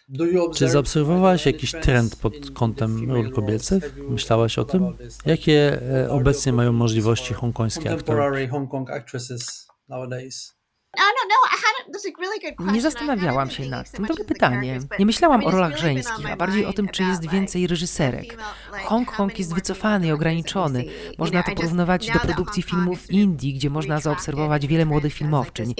Different. 0.09 0.57
Czy 0.57 0.69
zaobserwowałaś 0.69 1.45
jakiś 1.45 1.71
trend 1.71 2.15
pod 2.15 2.51
kątem 2.51 3.11
ról 3.11 3.31
kobiecych? 3.31 3.95
Myślałaś 4.09 4.59
o 4.59 4.65
tym? 4.65 4.97
Jakie 5.25 5.81
e, 5.81 6.09
obecnie 6.11 6.53
mają 6.53 6.71
możliwości 6.73 7.33
hongkońskie 7.33 7.91
aktory? 7.93 8.17
Nie 12.59 12.81
zastanawiałam 12.81 13.49
się 13.49 13.65
nad 13.65 13.91
tym. 13.91 14.05
Dobre 14.05 14.23
pytanie. 14.25 14.79
Nie 14.99 15.05
myślałam 15.05 15.45
o 15.45 15.51
rolach 15.51 15.77
żeńskich, 15.77 16.31
a 16.31 16.35
bardziej 16.35 16.65
o 16.65 16.73
tym, 16.73 16.89
czy 16.89 17.03
jest 17.03 17.29
więcej 17.29 17.67
reżyserek. 17.67 18.37
Hongkong 18.85 19.39
jest 19.39 19.55
wycofany 19.55 20.07
i 20.07 20.11
ograniczony. 20.11 20.85
Można 21.17 21.43
to 21.43 21.51
porównywać 21.55 22.11
do 22.11 22.19
produkcji 22.19 22.63
filmów 22.63 23.11
Indii, 23.11 23.53
gdzie 23.53 23.69
można 23.69 23.99
zaobserwować 23.99 24.67
wiele 24.67 24.85
młodych 24.85 25.13
filmowczyń 25.13 25.73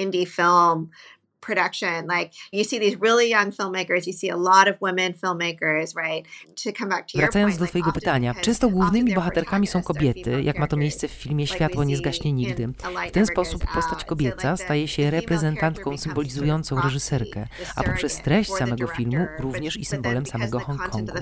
production. 1.41 2.07
Like 2.07 2.31
you 2.51 2.63
see 2.63 2.79
these 2.79 2.97
really 3.01 3.29
young 3.29 3.51
filmmakers, 3.51 4.07
you 4.07 4.13
see 4.13 4.29
a 4.29 4.37
lot 4.37 4.67
of 4.67 4.81
women 4.81 5.13
filmmakers, 5.13 5.95
right? 5.95 6.25
To 6.63 6.71
come 6.71 6.89
back 6.89 7.07
to 7.07 7.17
Wracając 7.17 7.57
do 7.57 7.67
Twojego 7.67 7.91
pytania, 7.91 8.33
często 8.41 8.69
głównymi 8.69 9.13
bohaterkami 9.13 9.67
są 9.67 9.83
kobiety, 9.83 10.41
jak 10.43 10.59
ma 10.59 10.67
to 10.67 10.77
miejsce 10.77 11.07
w 11.07 11.11
filmie 11.11 11.47
Światło 11.47 11.83
nie 11.83 11.97
zgaśnie 11.97 12.33
nigdy. 12.33 12.67
W 13.07 13.11
ten 13.11 13.25
sposób 13.25 13.65
postać 13.73 14.05
kobieca 14.05 14.57
staje 14.57 14.87
się 14.87 15.11
reprezentantką 15.11 15.97
symbolizującą 15.97 16.81
reżyserkę, 16.81 17.47
a 17.75 17.83
poprzez 17.83 18.21
treść 18.21 18.51
samego 18.51 18.87
filmu 18.87 19.27
również 19.39 19.77
i 19.77 19.85
symbolem 19.85 20.25
samego 20.25 20.59
Hongkongu. 20.59 21.13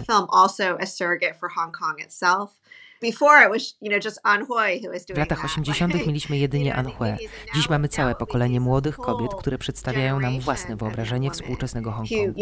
W 5.16 5.18
latach 5.18 5.46
80. 5.46 5.94
mieliśmy 6.08 6.38
jedynie 6.38 6.76
Anhui. 6.76 7.10
Dziś 7.56 7.70
mamy 7.70 7.88
całe 7.88 8.16
pokolenie 8.16 8.60
młodych 8.60 8.96
kobiet, 8.96 9.34
które 9.36 9.58
przedstawiają 9.58 10.20
nam 10.20 10.40
własne 10.40 10.76
wyobrażenie 10.76 11.32
współczesnego 11.32 11.92
Hongkongu. 11.92 12.34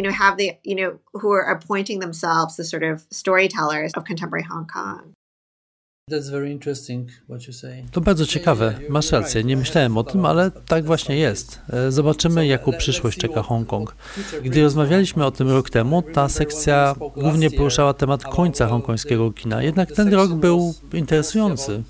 To 7.91 8.01
bardzo 8.01 8.25
ciekawe. 8.25 8.79
Masz 8.89 9.11
rację, 9.11 9.43
nie 9.43 9.57
myślałem 9.57 9.97
o 9.97 10.03
tym, 10.03 10.25
ale 10.25 10.51
tak 10.51 10.85
właśnie 10.85 11.17
jest. 11.17 11.59
E, 11.73 11.91
zobaczymy, 11.91 12.47
jaką 12.47 12.71
przyszłość 12.73 13.17
czeka 13.17 13.41
Hongkong. 13.41 13.95
Gdy 14.43 14.63
rozmawialiśmy 14.63 15.25
o 15.25 15.31
tym 15.31 15.49
rok 15.49 15.69
temu, 15.69 16.01
ta 16.01 16.29
sekcja 16.29 16.95
głównie 17.15 17.51
poruszała 17.51 17.93
temat 17.93 18.23
końca 18.23 18.67
hongkońskiego 18.67 19.31
kina. 19.31 19.63
Jednak 19.63 19.91
ten 19.91 20.13
rok 20.13 20.33
był 20.33 20.73
interesujący. 20.93 21.83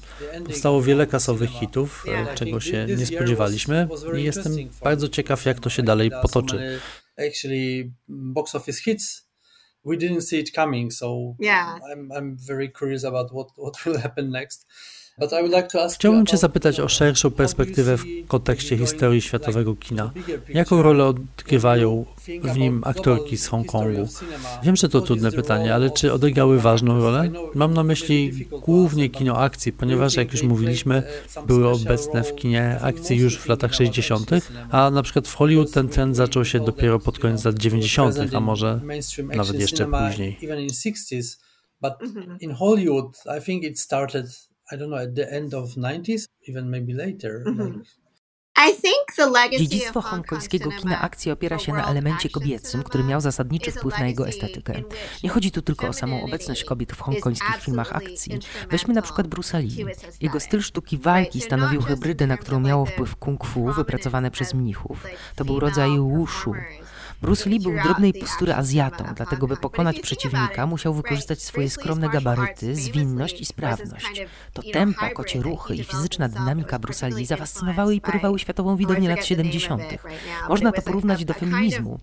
Powstało 0.46 0.82
wiele 0.82 1.08
kasowych 1.08 1.50
hitów, 1.50 2.06
e, 2.08 2.36
czego 2.36 2.60
się 2.60 2.86
nie 2.98 3.06
spodziewaliśmy 3.06 3.88
i 4.18 4.24
jestem 4.24 4.54
bardzo 4.84 5.10
ciekaw, 5.10 5.46
jak 5.46 5.60
to 5.60 5.70
się 5.70 5.84
dalej 5.84 6.12
potoczy. 6.22 6.80
Actually, 7.18 7.92
box 8.08 8.56
office 8.56 8.82
hits 8.82 9.31
we 9.84 9.98
didn't 9.98 10.22
see 10.22 10.40
it 10.40 10.54
coming. 10.54 10.92
So 10.92 11.36
yeah, 11.40 11.80
I'm, 11.92 12.12
I'm 12.12 12.38
very 12.38 12.68
curious 12.68 13.04
about 13.04 13.34
what, 13.34 13.50
what 13.56 13.84
will 13.86 13.98
happen 14.06 14.32
next. 14.32 14.66
Chciałbym 15.94 16.26
Cię 16.26 16.38
zapytać 16.38 16.80
o 16.80 16.88
szerszą 16.88 17.32
perspektywę 17.32 17.98
w 17.98 18.04
kontekście 18.28 18.78
historii 18.78 19.22
światowego 19.22 19.76
kina. 19.76 20.12
Jaką 20.50 20.82
rolę 20.82 21.06
odgrywają 21.06 22.06
w 22.44 22.58
nim 22.58 22.82
aktorki 22.86 23.38
z 23.38 23.48
Hongkongu? 23.48 24.08
Wiem, 24.64 24.76
że 24.76 24.90
to 24.90 25.02
trudne 25.02 25.32
pytanie, 25.32 25.76
ale 25.76 25.90
czy 25.90 26.14
odegrały 26.14 26.60
ważną 26.60 27.00
rolę? 27.00 27.32
Mam 27.56 27.74
na 27.74 27.84
myśli 27.84 28.48
głównie 28.66 29.10
kino 29.10 29.38
akcji, 29.38 29.74
ponieważ 29.74 30.16
jak 30.16 30.32
już 30.32 30.44
mówiliśmy, 30.44 31.04
były 31.48 31.68
obecne 31.68 32.24
w 32.24 32.36
kinie 32.36 32.78
akcji 32.82 33.18
już 33.18 33.38
w 33.38 33.48
latach 33.48 33.74
60., 33.74 34.30
a 34.72 34.92
na 34.92 35.04
przykład 35.04 35.28
w 35.28 35.36
Hollywood 35.36 35.72
ten 35.72 35.90
trend 35.90 36.16
zaczął 36.16 36.46
się 36.46 36.60
dopiero 36.60 37.00
pod 37.00 37.20
koniec 37.20 37.46
lat 37.46 37.58
90., 37.58 38.16
a 38.34 38.40
może 38.40 38.82
nawet 39.36 39.60
jeszcze 39.60 39.86
później. 39.86 40.38
But 41.82 41.94
in 42.40 42.52
Hollywood, 42.52 43.18
I 43.38 43.42
think 43.42 43.64
it 43.64 43.80
started 43.80 44.51
I 44.72 44.78
don't 44.78 44.88
know, 44.88 45.00
at 45.00 45.16
the 45.16 45.32
end 45.32 45.54
of 45.54 45.78
90s, 45.78 46.28
even 46.48 46.70
maybe 46.70 46.94
later. 46.94 47.44
Mm-hmm. 47.46 47.82
Like, 49.18 49.58
Dziedzictwo 49.58 50.02
hongkońskiego 50.02 50.72
kina 50.72 51.02
akcji 51.02 51.32
opiera 51.32 51.60
się 51.60 51.74
na 51.74 51.88
elemencie 51.88 52.30
kobiecym, 52.30 52.84
który 52.84 53.04
miał 53.04 53.22
zasadniczy 53.22 53.72
wpływ 53.72 54.00
na 54.00 54.08
jego 54.08 54.28
estetykę. 54.28 54.74
Nie 55.24 55.30
chodzi 55.30 55.52
tu 55.52 55.62
tylko 55.62 55.88
o 55.88 55.94
samą 55.94 56.24
obecność 56.24 56.64
kobiet 56.64 56.92
w 56.92 57.02
hongkońskich 57.02 57.56
filmach 57.56 57.96
akcji. 57.96 58.40
Weźmy 58.70 58.94
na 58.94 59.02
przykład 59.02 59.28
Bruce 59.28 59.60
Lee. 59.60 59.86
Jego 60.22 60.40
styl 60.40 60.62
sztuki 60.62 60.98
walki 60.98 61.42
stanowił 61.42 61.82
hybrydę, 61.82 62.28
na 62.28 62.38
którą 62.38 62.60
miało 62.60 62.86
wpływ 62.86 63.16
kung 63.16 63.46
fu 63.46 63.74
wypracowane 63.74 64.32
przez 64.32 64.54
mnichów. 64.54 65.08
To 65.36 65.46
był 65.46 65.60
rodzaj 65.60 65.90
wushu. 66.00 66.54
Bruce 67.22 67.50
Lee 67.50 67.60
był 67.60 67.74
drobnej 67.84 68.14
postury 68.14 68.54
Azjatą, 68.54 69.04
dlatego 69.16 69.48
by 69.48 69.58
pokonać 69.58 70.00
przeciwnika 70.00 70.68
musiał 70.68 70.94
wykorzystać 70.94 71.42
swoje 71.44 71.70
skromne 71.70 72.10
gabaryty, 72.10 72.76
zwinność 72.76 73.42
i 73.42 73.46
sprawność. 73.46 74.22
To 74.54 74.62
tempo, 74.64 75.10
kocie 75.14 75.42
ruchy 75.42 75.76
i 75.76 75.84
fizyczna 75.84 76.30
dynamika 76.30 76.80
Bruce'a 76.80 77.16
Lee 77.16 77.26
zafascynowały 77.26 77.96
i 77.96 78.02
porywały 78.02 78.40
światową 78.40 78.76
widownię 78.76 79.10
lat 79.10 79.26
70. 79.26 79.84
Można 80.50 80.72
to 80.72 80.82
porównać 80.82 81.26
do 81.26 81.34
feminizmu, 81.34 82.00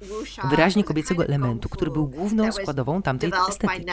wyraźnie 0.50 0.84
kobiecego 0.84 1.24
elementu, 1.24 1.68
który 1.68 1.90
był 1.90 2.08
główną 2.08 2.52
składową 2.52 3.02
tamtej 3.02 3.32
estetyki. 3.48 3.84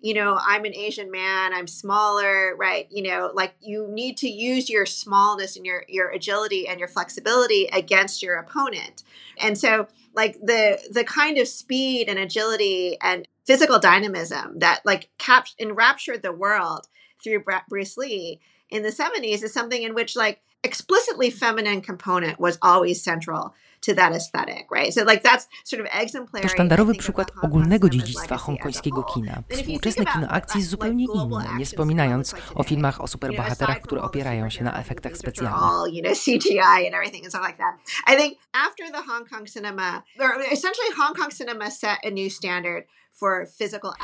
You 0.00 0.14
know, 0.14 0.38
I'm 0.42 0.64
an 0.64 0.74
Asian 0.74 1.10
man, 1.10 1.52
I'm 1.52 1.66
smaller, 1.66 2.56
right? 2.56 2.86
You 2.90 3.02
know, 3.02 3.30
like 3.34 3.54
you 3.60 3.86
need 3.88 4.16
to 4.18 4.28
use 4.28 4.70
your 4.70 4.86
smallness 4.86 5.56
and 5.56 5.66
your 5.66 5.84
your 5.88 6.10
agility 6.10 6.66
and 6.68 6.78
your 6.78 6.88
flexibility 6.88 7.66
against 7.66 8.22
your 8.22 8.36
opponent. 8.36 9.02
And 9.38 9.58
so 9.58 9.88
like 10.14 10.40
the 10.40 10.78
the 10.90 11.04
kind 11.04 11.38
of 11.38 11.48
speed 11.48 12.08
and 12.08 12.18
agility 12.18 12.96
and 13.00 13.26
physical 13.46 13.78
dynamism 13.78 14.58
that 14.60 14.80
like 14.84 15.10
capt 15.18 15.54
enraptured 15.58 16.22
the 16.22 16.32
world 16.32 16.86
through 17.22 17.44
Bruce 17.68 17.96
Lee 17.96 18.40
in 18.70 18.82
the 18.82 18.90
70s 18.90 19.42
is 19.42 19.52
something 19.52 19.82
in 19.82 19.94
which 19.94 20.16
like 20.16 20.40
explicitly 20.62 21.30
feminine 21.30 21.80
component 21.80 22.38
was 22.38 22.58
always 22.62 23.02
central 23.02 23.54
to 23.80 23.94
that 23.94 24.12
aesthetic, 24.12 24.66
right? 24.76 24.94
So 24.94 25.04
like 25.04 25.22
that's 25.22 25.48
sort 25.64 25.82
of 25.82 26.02
exemplary. 26.02 26.42
To 26.42 26.48
sztandarowy 26.48 26.94
przykład 26.94 27.32
ogólnego 27.42 27.88
dziedzictwa 27.88 28.36
hongkońskiego 28.36 29.02
kina. 29.02 29.42
Współczesne 29.50 30.04
kino 30.04 30.28
akcji 30.28 30.58
jest 30.60 30.70
zupełnie 30.70 31.06
inne, 31.14 31.56
nie 31.58 31.66
wspominając 31.66 32.34
o 32.54 32.62
filmach 32.62 33.00
o 33.00 33.08
superbohaterach, 33.08 33.80
które 33.80 34.02
opierają 34.02 34.50
się 34.50 34.64
na 34.64 34.80
efektach 34.80 35.16
specjalnych. 35.16 35.94
You 35.94 36.02
know, 36.02 36.18
CGI 36.18 36.86
and 36.86 36.94
everything 36.94 37.24
and 37.24 37.32
stuff 37.32 37.46
like 37.46 37.58
that. 37.58 37.74
I 38.06 38.16
think 38.16 38.38
after 38.52 38.92
the 38.92 39.02
Hong 39.12 39.28
Kong 39.28 39.48
cinema, 39.48 40.02
or 40.20 40.42
essentially 40.52 40.90
Hong 40.96 41.14
Kong 41.14 41.32
cinema 41.32 41.70
set 41.70 41.98
a 42.04 42.10
new 42.10 42.32
standard 42.32 42.84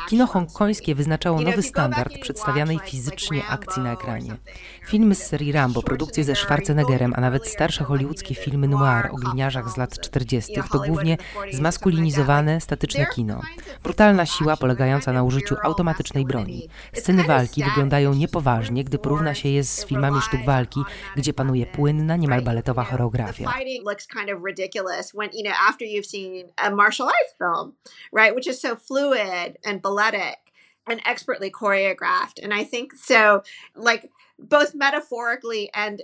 Kino 0.08 0.26
hongkońskie 0.26 0.94
wyznaczało 0.94 1.40
nowy 1.40 1.62
standard 1.62 2.18
przedstawianej 2.20 2.78
fizycznie 2.84 3.46
akcji 3.46 3.82
na 3.82 3.92
ekranie. 3.92 4.36
Filmy 4.86 5.14
z 5.14 5.26
serii 5.26 5.52
Rambo, 5.52 5.82
produkcje 5.82 6.24
ze 6.24 6.36
Schwarzeneggerem, 6.36 7.12
a 7.16 7.20
nawet 7.20 7.48
starsze 7.48 7.84
hollywoodzkie 7.84 8.34
filmy 8.34 8.68
noir 8.68 9.08
o 9.12 9.16
gliniarzach 9.16 9.70
z 9.70 9.76
lat 9.76 10.00
40. 10.00 10.52
to 10.72 10.78
głównie 10.78 11.16
zmaskulinizowane, 11.52 12.60
statyczne 12.60 13.06
kino. 13.06 13.40
Brutalna 13.82 14.26
siła 14.26 14.56
polegająca 14.56 15.12
na 15.12 15.22
użyciu 15.22 15.56
automatycznej 15.62 16.24
broni. 16.24 16.68
Sceny 16.94 17.24
walki 17.24 17.64
wyglądają 17.64 18.14
niepoważnie, 18.14 18.84
gdy 18.84 18.98
porówna 18.98 19.34
się 19.34 19.48
je 19.48 19.64
z 19.64 19.86
filmami 19.86 20.20
sztuk 20.20 20.44
walki, 20.44 20.80
gdzie 21.16 21.32
panuje 21.32 21.66
płynna, 21.66 22.16
niemal 22.16 22.42
baletowa 22.42 22.84
choreografia. 22.84 23.52
Fluid 28.96 29.58
and 29.62 29.82
balletic 29.82 30.38
and 30.86 31.02
expertly 31.04 31.50
choreographed. 31.50 32.42
And 32.42 32.54
I 32.54 32.64
think 32.64 32.94
so, 32.94 33.42
like, 33.74 34.10
both 34.38 34.74
metaphorically 34.74 35.70
and 35.74 36.00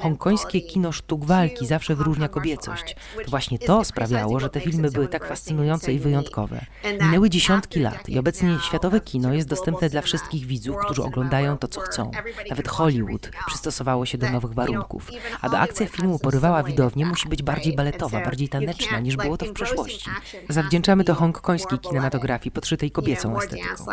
Hongkońskie 0.00 0.60
kino 0.60 0.92
sztuk 0.92 1.24
walki 1.24 1.66
zawsze 1.66 1.94
wyróżnia 1.94 2.28
kobiecość. 2.28 2.96
To 3.24 3.30
właśnie 3.30 3.58
to 3.58 3.84
sprawiało, 3.84 4.40
że 4.40 4.50
te 4.50 4.60
filmy 4.60 4.90
były 4.90 5.08
tak 5.08 5.28
fascynujące 5.28 5.92
i 5.92 5.98
wyjątkowe. 5.98 6.66
Minęły 7.00 7.30
dziesiątki 7.30 7.80
lat 7.80 8.08
i 8.08 8.18
obecnie 8.18 8.58
światowe 8.66 9.00
kino 9.00 9.34
jest 9.34 9.48
dostępne 9.48 9.88
dla 9.88 10.02
wszystkich 10.02 10.46
widzów, 10.46 10.76
którzy 10.84 11.02
oglądają 11.02 11.58
to, 11.58 11.68
co 11.68 11.80
chcą. 11.80 12.10
Nawet 12.50 12.68
Hollywood 12.68 13.30
przystosowało 13.46 14.06
się 14.06 14.18
do 14.18 14.30
nowych 14.30 14.54
warunków. 14.54 15.10
Aby 15.40 15.56
akcja 15.56 15.86
filmu 15.86 16.18
porywała 16.18 16.62
widownię, 16.62 17.06
musi 17.06 17.28
być 17.28 17.42
bardziej 17.42 17.76
baletowa, 17.76 18.20
bardziej 18.20 18.48
taneczna, 18.48 19.00
niż 19.00 19.16
było 19.16 19.36
to 19.36 19.46
w 19.46 19.52
przeszłości. 19.52 20.10
Zawdzięczamy 20.48 21.04
to 21.04 21.14
hongkońskiej 21.14 21.78
kinematografii 21.78 22.52
podszytej 22.52 22.90
kobiecą 22.90 23.38
estetyką 23.38 23.84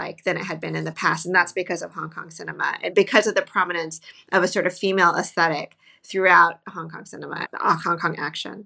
elements 3.88 4.02
of 4.32 4.44
a 4.44 4.48
sort 4.48 4.68
of 4.68 4.80
female 4.80 5.16
aesthetic 5.16 5.70
throughout 6.04 6.56
Hong 6.74 6.92
Kong 6.92 7.06
cinema, 7.06 7.48
Hong 7.86 8.00
Kong 8.00 8.20
action. 8.20 8.64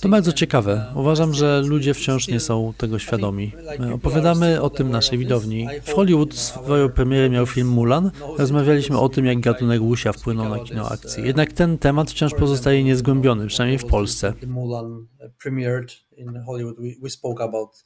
To 0.00 0.08
bardzo 0.08 0.32
ciekawe. 0.32 0.92
Uważam, 0.94 1.34
że 1.34 1.62
ludzie 1.66 1.94
wciąż 1.94 2.28
nie 2.28 2.40
są 2.40 2.72
tego 2.78 2.98
świadomi. 2.98 3.52
My 3.78 3.94
opowiadamy 3.94 4.62
o 4.62 4.70
tym 4.70 4.90
naszej 4.90 5.18
widowni. 5.18 5.68
W 5.84 5.92
Hollywood 5.92 6.34
swoją 6.34 6.88
premierę 6.88 7.30
miał 7.30 7.46
film 7.46 7.68
Mulan. 7.68 8.10
Rozmawialiśmy 8.38 8.98
o 8.98 9.08
tym, 9.08 9.26
jak 9.26 9.40
gatunek 9.40 9.80
wuxia 9.80 10.12
wpłynął 10.12 10.48
na 10.48 10.58
kino 10.58 10.90
akcji. 10.90 11.24
Jednak 11.24 11.52
ten 11.52 11.78
temat 11.78 12.10
wciąż 12.10 12.34
pozostaje 12.34 12.84
niezgłębiony, 12.84 13.46
przynajmniej 13.46 13.78
w 13.78 13.86
Polsce. 13.86 14.32
Mulan 14.46 15.06
premiered 15.42 15.92
in 16.16 16.42
Hollywood. 16.46 16.76
We 17.02 17.10
spoke 17.10 17.44
about 17.44 17.84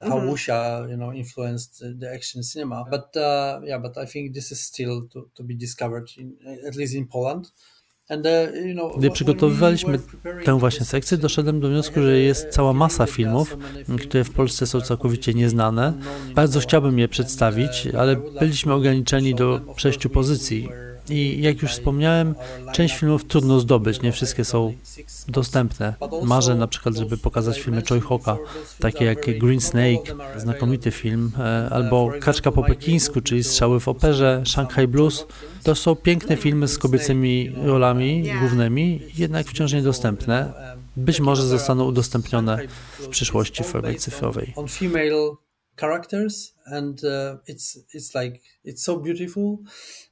how 0.00 0.08
mm-hmm. 0.08 0.28
wuxia 0.28 0.86
you 0.90 0.96
know 0.96 1.12
influenced 1.12 1.84
the 2.00 2.14
action 2.14 2.42
cinema 2.42 2.84
but 2.90 3.16
uh, 3.16 3.68
yeah 3.68 3.82
but 3.82 3.98
i 3.98 4.06
think 4.06 4.34
this 4.34 4.52
is 4.52 4.60
still 4.60 5.08
to, 5.08 5.22
to 5.34 5.44
be 5.44 5.54
discovered 5.54 6.08
in, 6.18 6.36
at 6.68 6.76
least 6.76 6.94
in 6.94 7.06
poland 7.06 7.46
uh, 7.46 7.52
Gdy 8.98 9.10
przygotowywaliśmy 9.10 9.98
tę 10.44 10.58
właśnie 10.58 10.86
sekcję, 10.86 11.16
doszedłem 11.16 11.60
do 11.60 11.68
wniosku, 11.68 12.02
że 12.02 12.18
jest 12.18 12.48
cała 12.48 12.72
masa 12.72 13.06
filmów, 13.06 13.56
które 14.00 14.24
w 14.24 14.30
Polsce 14.30 14.66
są 14.66 14.80
całkowicie 14.80 15.34
nieznane. 15.34 15.92
Bardzo 16.34 16.60
chciałbym 16.60 16.98
je 16.98 17.08
przedstawić, 17.08 17.88
ale 17.98 18.16
byliśmy 18.16 18.74
ograniczeni 18.74 19.34
do 19.34 19.60
sześciu 19.76 20.10
pozycji. 20.10 20.68
I 21.10 21.42
jak 21.42 21.62
już 21.62 21.70
wspomniałem, 21.70 22.34
część 22.72 22.96
filmów 22.96 23.24
trudno 23.24 23.60
zdobyć, 23.60 24.02
nie 24.02 24.12
wszystkie 24.12 24.44
są 24.44 24.74
dostępne. 25.28 25.94
Marzę 26.22 26.54
na 26.54 26.66
przykład, 26.66 26.96
żeby 26.96 27.16
pokazać 27.16 27.60
filmy 27.60 27.82
Choi 27.88 28.00
Hoka, 28.00 28.36
takie 28.78 29.04
jak 29.04 29.38
Green 29.38 29.60
Snake, 29.60 30.14
znakomity 30.36 30.90
film, 30.90 31.32
e, 31.38 31.68
albo 31.70 32.12
Kaczka 32.20 32.52
po 32.52 32.62
pekińsku, 32.62 33.20
czyli 33.20 33.44
Strzały 33.44 33.80
w 33.80 33.88
operze, 33.88 34.42
Shanghai 34.46 34.88
Blues. 34.88 35.26
To 35.62 35.74
są 35.74 35.96
piękne 35.96 36.36
filmy 36.36 36.68
z 36.68 36.78
kobiecymi 36.78 37.50
rolami 37.64 38.24
głównymi, 38.40 39.00
jednak 39.18 39.46
wciąż 39.46 39.72
niedostępne. 39.72 40.52
Być 40.96 41.20
może 41.20 41.42
zostaną 41.42 41.84
udostępnione 41.84 42.58
w 42.98 43.08
przyszłości 43.08 43.62
w 43.62 43.66
formie 43.66 43.94
cyfrowej. 43.94 44.54
Characters 45.76 46.52
and 46.66 47.04
uh, 47.04 47.36
it's 47.46 47.78
it's 47.94 48.14
like 48.14 48.42
it's 48.64 48.84
so 48.84 48.96
beautiful 48.96 49.58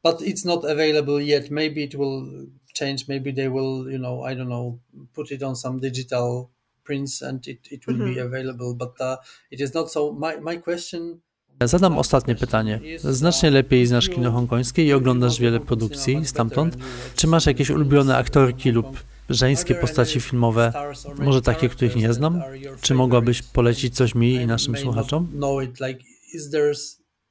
but 0.02 0.22
it's 0.22 0.44
not 0.44 0.64
available 0.64 1.20
yet 1.20 1.50
maybe 1.50 1.82
it 1.84 1.94
will 1.94 2.46
change 2.74 3.08
maybe 3.08 3.32
they 3.32 3.48
will 3.48 3.90
you 3.90 3.98
know 3.98 4.22
i 4.22 4.34
don't 4.34 4.48
know 4.48 4.78
put 5.14 5.30
it 5.30 5.42
on 5.42 5.54
some 5.56 5.80
digital 5.80 6.50
prints 6.84 7.22
and 7.22 7.46
it, 7.46 7.60
it 7.70 7.86
will 7.86 7.96
mm-hmm. 7.96 8.14
be 8.14 8.18
available 8.18 8.74
but 8.74 8.94
uh, 9.00 9.16
it 9.50 9.60
is 9.60 9.74
not 9.74 9.90
so 9.90 10.12
my, 10.12 10.36
my 10.36 10.56
question 10.56 11.20
Zadam 11.64 11.98
ostatnie 11.98 12.34
pytanie. 12.34 12.80
Znacznie 12.98 13.50
lepiej 13.50 13.86
znasz 13.86 14.08
kino 14.08 14.30
hongkońskie 14.30 14.84
i 14.84 14.92
oglądasz 14.92 15.40
wiele 15.40 15.60
produkcji 15.60 16.26
stamtąd. 16.26 16.76
Czy 17.16 17.26
masz 17.26 17.46
jakieś 17.46 17.70
ulubione 17.70 18.16
aktorki 18.16 18.70
lub 18.70 18.86
żeńskie 19.28 19.74
postaci 19.74 20.20
filmowe, 20.20 20.72
może 21.18 21.42
takie, 21.42 21.68
których 21.68 21.96
nie 21.96 22.12
znam? 22.12 22.42
Czy 22.80 22.94
mogłabyś 22.94 23.42
polecić 23.42 23.96
coś 23.96 24.14
mi 24.14 24.32
i 24.34 24.46
naszym 24.46 24.76
słuchaczom? 24.76 25.28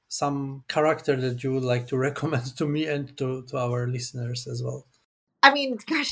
some 0.07 0.63
character 0.67 1.21
that 1.21 1.43
you 1.43 1.51
would 1.51 1.63
like 1.63 1.85
to 1.87 1.97
recommend 1.97 2.55
to 2.55 2.67
me 2.67 2.87
and 2.87 3.15
to, 3.17 3.41
to 3.41 3.57
our 3.57 3.87
listeners 3.87 4.47
as 4.47 4.61
well. 4.61 4.83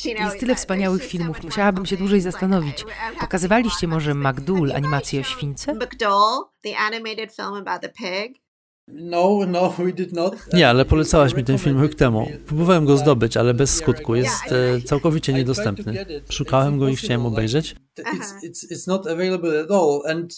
Jest 0.06 0.40
tyle 0.40 0.56
wspaniałych 0.56 1.04
filmów, 1.04 1.44
musiałabym 1.44 1.86
się 1.86 1.98
dłużej 1.98 2.22
zastanowić. 2.22 2.86
Pokazywaliście 3.20 3.88
może 3.88 4.14
McDool, 4.14 4.72
animację 4.72 5.20
o 5.20 5.24
śwince? 5.24 5.74
McDool, 5.74 6.44
the 6.64 6.78
animated 6.78 7.36
film 7.36 7.54
about 7.54 7.82
the 7.82 7.90
pig. 7.90 8.45
No, 8.88 9.40
no, 9.48 9.70
we 9.70 9.94
did 9.94 10.14
not. 10.14 10.36
Nie, 10.54 10.70
ale 10.70 10.86
polecałaś 10.86 11.36
mi 11.36 11.44
ten 11.44 11.58
film 11.58 11.82
rok 11.82 11.96
temu. 11.96 12.28
Próbowałem 12.46 12.86
go 12.86 12.98
zdobyć, 12.98 13.38
ale 13.38 13.54
bez 13.54 13.76
skutku. 13.76 14.16
Jest 14.16 14.52
e, 14.52 14.82
całkowicie 14.82 15.34
niedostępny. 15.34 16.06
Szukałem 16.30 16.80
go 16.80 16.90
i 16.90 16.96
chciałem 16.96 17.26
obejrzeć. 17.26 17.76
It's, 18.00 18.50
it's, 18.50 18.72
it's 18.72 18.88
not 18.88 19.08
available 19.08 19.62
at 19.62 19.72
all. 19.72 20.02
And 20.08 20.34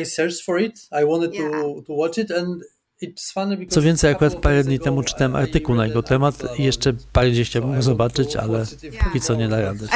I 0.00 0.06
searched 0.06 0.40
for 0.44 0.60
it. 0.60 0.88
I 1.02 1.06
wanted 1.06 1.32
to, 1.32 1.82
to 1.86 1.94
watch 1.94 2.18
it 2.18 2.30
and 2.30 2.62
co 3.68 3.82
więcej, 3.82 4.10
akurat 4.10 4.34
parę 4.34 4.64
dni 4.64 4.78
temu 4.78 5.02
czytałem 5.02 5.36
artykuł 5.36 5.74
na 5.74 5.86
jego 5.86 6.02
temat 6.02 6.58
i 6.58 6.64
jeszcze 6.64 6.92
parę 7.12 7.30
gdzieś 7.30 7.48
chciałbym 7.48 7.74
go 7.74 7.82
zobaczyć, 7.82 8.36
ale 8.36 8.64
póki 9.04 9.20
co 9.20 9.34
nie 9.34 9.48
da 9.48 9.60
rady. 9.60 9.86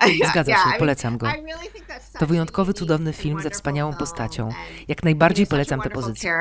Zgadza 0.30 0.52
się, 0.52 0.78
polecam 0.78 1.18
go. 1.18 1.28
To 2.18 2.26
wyjątkowy, 2.26 2.74
cudowny 2.74 3.12
film 3.12 3.40
ze 3.40 3.50
wspaniałą 3.50 3.94
postacią. 3.94 4.48
Jak 4.88 5.02
najbardziej 5.02 5.46
polecam 5.46 5.80
tę 5.80 5.90
pozycję. 5.90 6.32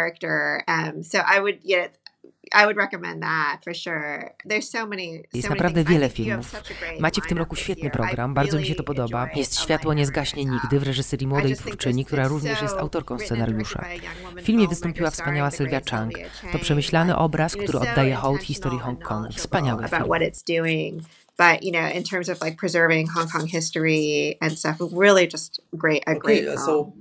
Jest 5.33 5.49
naprawdę 5.49 5.83
wiele 5.83 6.09
filmów. 6.09 6.61
Macie 6.99 7.21
w 7.21 7.27
tym 7.27 7.37
roku 7.37 7.55
świetny 7.55 7.89
program, 7.89 8.33
bardzo 8.33 8.57
mi 8.57 8.65
się 8.65 8.75
to 8.75 8.83
podoba. 8.83 9.29
Jest 9.35 9.59
Światło 9.59 9.93
nie 9.93 10.05
zgaśnie 10.05 10.45
nigdy 10.45 10.79
w 10.79 10.83
reżyserii 10.83 11.27
młodej 11.27 11.55
twórczyni, 11.55 12.05
która 12.05 12.27
również 12.27 12.61
jest 12.61 12.77
autorką 12.77 13.19
scenariusza. 13.19 13.85
W 14.37 14.41
filmie 14.41 14.67
wystąpiła 14.67 15.11
wspaniała 15.11 15.51
Sylwia 15.51 15.81
Chang. 15.89 16.13
To 16.51 16.59
przemyślany 16.59 17.15
obraz, 17.15 17.55
który 17.55 17.79
oddaje 17.79 18.15
hołd 18.15 18.43
historii 18.43 18.79
Hongkongu. 18.79 19.33
Wspaniały 19.33 19.87
film 19.87 20.03
but 21.37 21.63
you 21.63 21.71
know 21.71 21.97
in 21.97 22.03
terms 22.03 22.29
of 22.29 22.41
like 22.41 22.57
preserving 22.57 23.07
Hong 23.07 23.27
Kong 23.27 23.47
history 23.47 24.37
and 24.41 24.59
stuff 24.59 24.77
really 24.97 25.27
just 25.33 25.61
great 25.73 26.03
a 26.07 26.15
great 26.15 26.47
okay, 26.47 26.57
so 26.57 26.91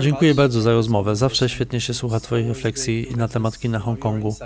Dziękuję 0.00 0.34
bardzo 0.34 0.60
za 0.60 0.72
rozmowę. 0.72 1.16
Zawsze 1.16 1.48
świetnie 1.48 1.80
się 1.80 1.94
słucha 1.94 2.20
Twoich 2.20 2.48
refleksji 2.48 3.06
na 3.16 3.28
temat 3.28 3.58
kina 3.58 3.78
Hongkongu. 3.78 4.36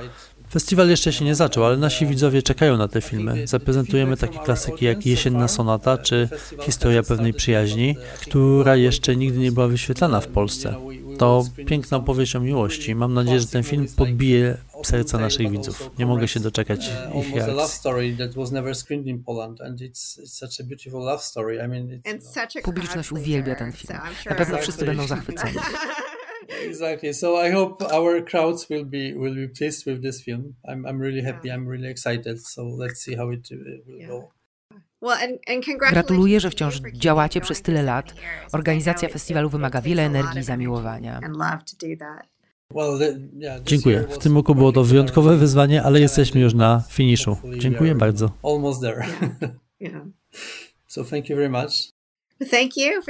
Festiwal 0.51 0.89
jeszcze 0.89 1.13
się 1.13 1.25
nie 1.25 1.35
zaczął, 1.35 1.65
ale 1.65 1.77
nasi 1.77 2.07
widzowie 2.07 2.43
czekają 2.43 2.77
na 2.77 2.89
te 2.89 3.01
filmy. 3.01 3.47
Zaprezentujemy 3.47 4.17
takie 4.17 4.39
klasyki 4.39 4.85
jak 4.85 5.07
Jesienna 5.07 5.49
Sonata 5.49 5.99
czy 5.99 6.29
Historia 6.63 7.03
pewnej 7.03 7.35
przyjaźni, 7.35 7.97
która 8.21 8.77
jeszcze 8.77 9.17
nigdy 9.17 9.39
nie 9.39 9.53
była 9.53 9.69
wyświetlana 9.69 10.21
w 10.21 10.27
Polsce. 10.29 10.75
To 11.19 11.45
piękna 11.67 11.97
opowieść 11.97 12.37
o 12.37 12.41
miłości. 12.41 12.95
Mam 12.95 13.15
nadzieję, 13.15 13.41
że 13.41 13.47
ten 13.47 13.63
film 13.63 13.87
podbije 13.97 14.57
serca 14.85 15.19
naszych 15.19 15.51
widzów. 15.51 15.91
Nie 15.99 16.07
mogę 16.07 16.29
się 16.29 16.41
doczekać 16.41 16.91
ich 17.15 17.35
reakcji. 17.35 17.91
Publiczność 22.63 23.13
uwielbia 23.13 23.55
ten 23.55 23.73
film. 23.73 23.99
Na 24.27 24.35
pewno 24.35 24.59
wszyscy 24.59 24.85
będą 24.85 25.07
zachwyceni. 25.07 25.59
exactly. 26.69 27.15
So 27.15 27.47
I 27.47 27.51
hope 27.51 27.83
our 27.83 28.25
crowds 28.25 28.69
will 28.69 28.85
be 28.85 29.15
will 29.15 29.35
be 29.35 29.49
pleased 29.49 29.87
with 29.87 30.03
this 30.03 30.23
film. 30.23 30.55
I'm 30.65 30.87
I'm 30.87 31.01
really 31.01 31.23
happy. 31.23 31.51
I'm 31.51 31.67
really 31.69 31.89
excited. 31.89 32.47
So 32.47 32.63
let's 32.63 33.01
see 33.01 33.17
how 33.17 33.31
it 33.31 33.49
uh, 33.53 33.59
will 33.87 34.07
go. 34.07 34.38
Gratuluję, 35.91 36.41
że 36.41 36.51
wciąż 36.51 36.81
działacie 36.93 37.41
przez 37.41 37.63
tyle 37.63 37.83
lat. 37.83 38.15
Organizacja 38.53 39.09
festiwalu 39.09 39.49
wymaga 39.49 39.81
wiele 39.81 40.03
energii 40.07 40.41
i 40.41 40.43
zamiłowania. 40.43 41.21
Dziękuję. 43.65 44.05
W 44.11 44.19
tym 44.19 44.35
roku 44.35 44.55
było 44.55 44.73
to 44.73 44.85
wyjątkowe 44.85 45.37
wyzwanie, 45.37 45.83
ale 45.83 46.01
jesteśmy 46.01 46.41
już 46.41 46.55
na 46.55 46.83
finiszu. 46.91 47.37
Dziękuję 47.59 47.95
bardzo. 47.95 48.31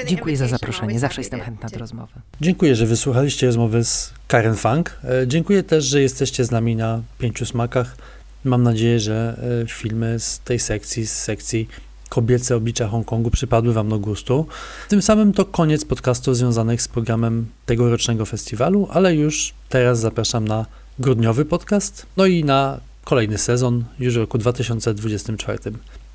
Dziękuję 0.06 0.36
za 0.36 0.48
zaproszenie. 0.48 0.98
Zawsze 0.98 1.20
jestem 1.20 1.40
chętna 1.40 1.68
do 1.68 1.78
rozmowy. 1.78 2.12
Dziękuję, 2.40 2.74
że 2.74 2.86
wysłuchaliście 2.86 3.46
rozmowy 3.46 3.84
z 3.84 4.12
Karen 4.28 4.56
Funk. 4.56 5.00
E, 5.04 5.26
dziękuję 5.26 5.62
też, 5.62 5.84
że 5.84 6.02
jesteście 6.02 6.44
z 6.44 6.50
nami 6.50 6.76
na 6.76 7.02
pięciu 7.18 7.46
smakach. 7.46 7.96
Mam 8.44 8.62
nadzieję, 8.62 9.00
że 9.00 9.40
e, 9.62 9.66
filmy 9.66 10.20
z 10.20 10.38
tej 10.38 10.58
sekcji, 10.58 11.06
z 11.06 11.12
sekcji 11.12 11.68
kobiece 12.08 12.56
oblicza 12.56 12.88
Hongkongu 12.88 13.30
przypadły 13.30 13.72
Wam 13.72 13.88
do 13.88 13.98
gustu. 13.98 14.46
Tym 14.88 15.02
samym 15.02 15.32
to 15.32 15.44
koniec 15.44 15.84
podcastów 15.84 16.36
związanych 16.36 16.82
z 16.82 16.88
programem 16.88 17.46
tegorocznego 17.66 18.26
festiwalu, 18.26 18.88
ale 18.90 19.14
już 19.14 19.54
teraz 19.68 20.00
zapraszam 20.00 20.48
na 20.48 20.66
grudniowy 20.98 21.44
podcast, 21.44 22.06
no 22.16 22.26
i 22.26 22.44
na 22.44 22.80
kolejny 23.04 23.38
sezon 23.38 23.84
już 23.98 24.14
w 24.14 24.16
roku 24.16 24.38
2024. 24.38 25.58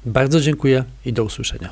Bardzo 0.06 0.42
dziękuję 0.42 0.84
i 1.06 1.14
do 1.14 1.24
usłyszenia. 1.24 1.70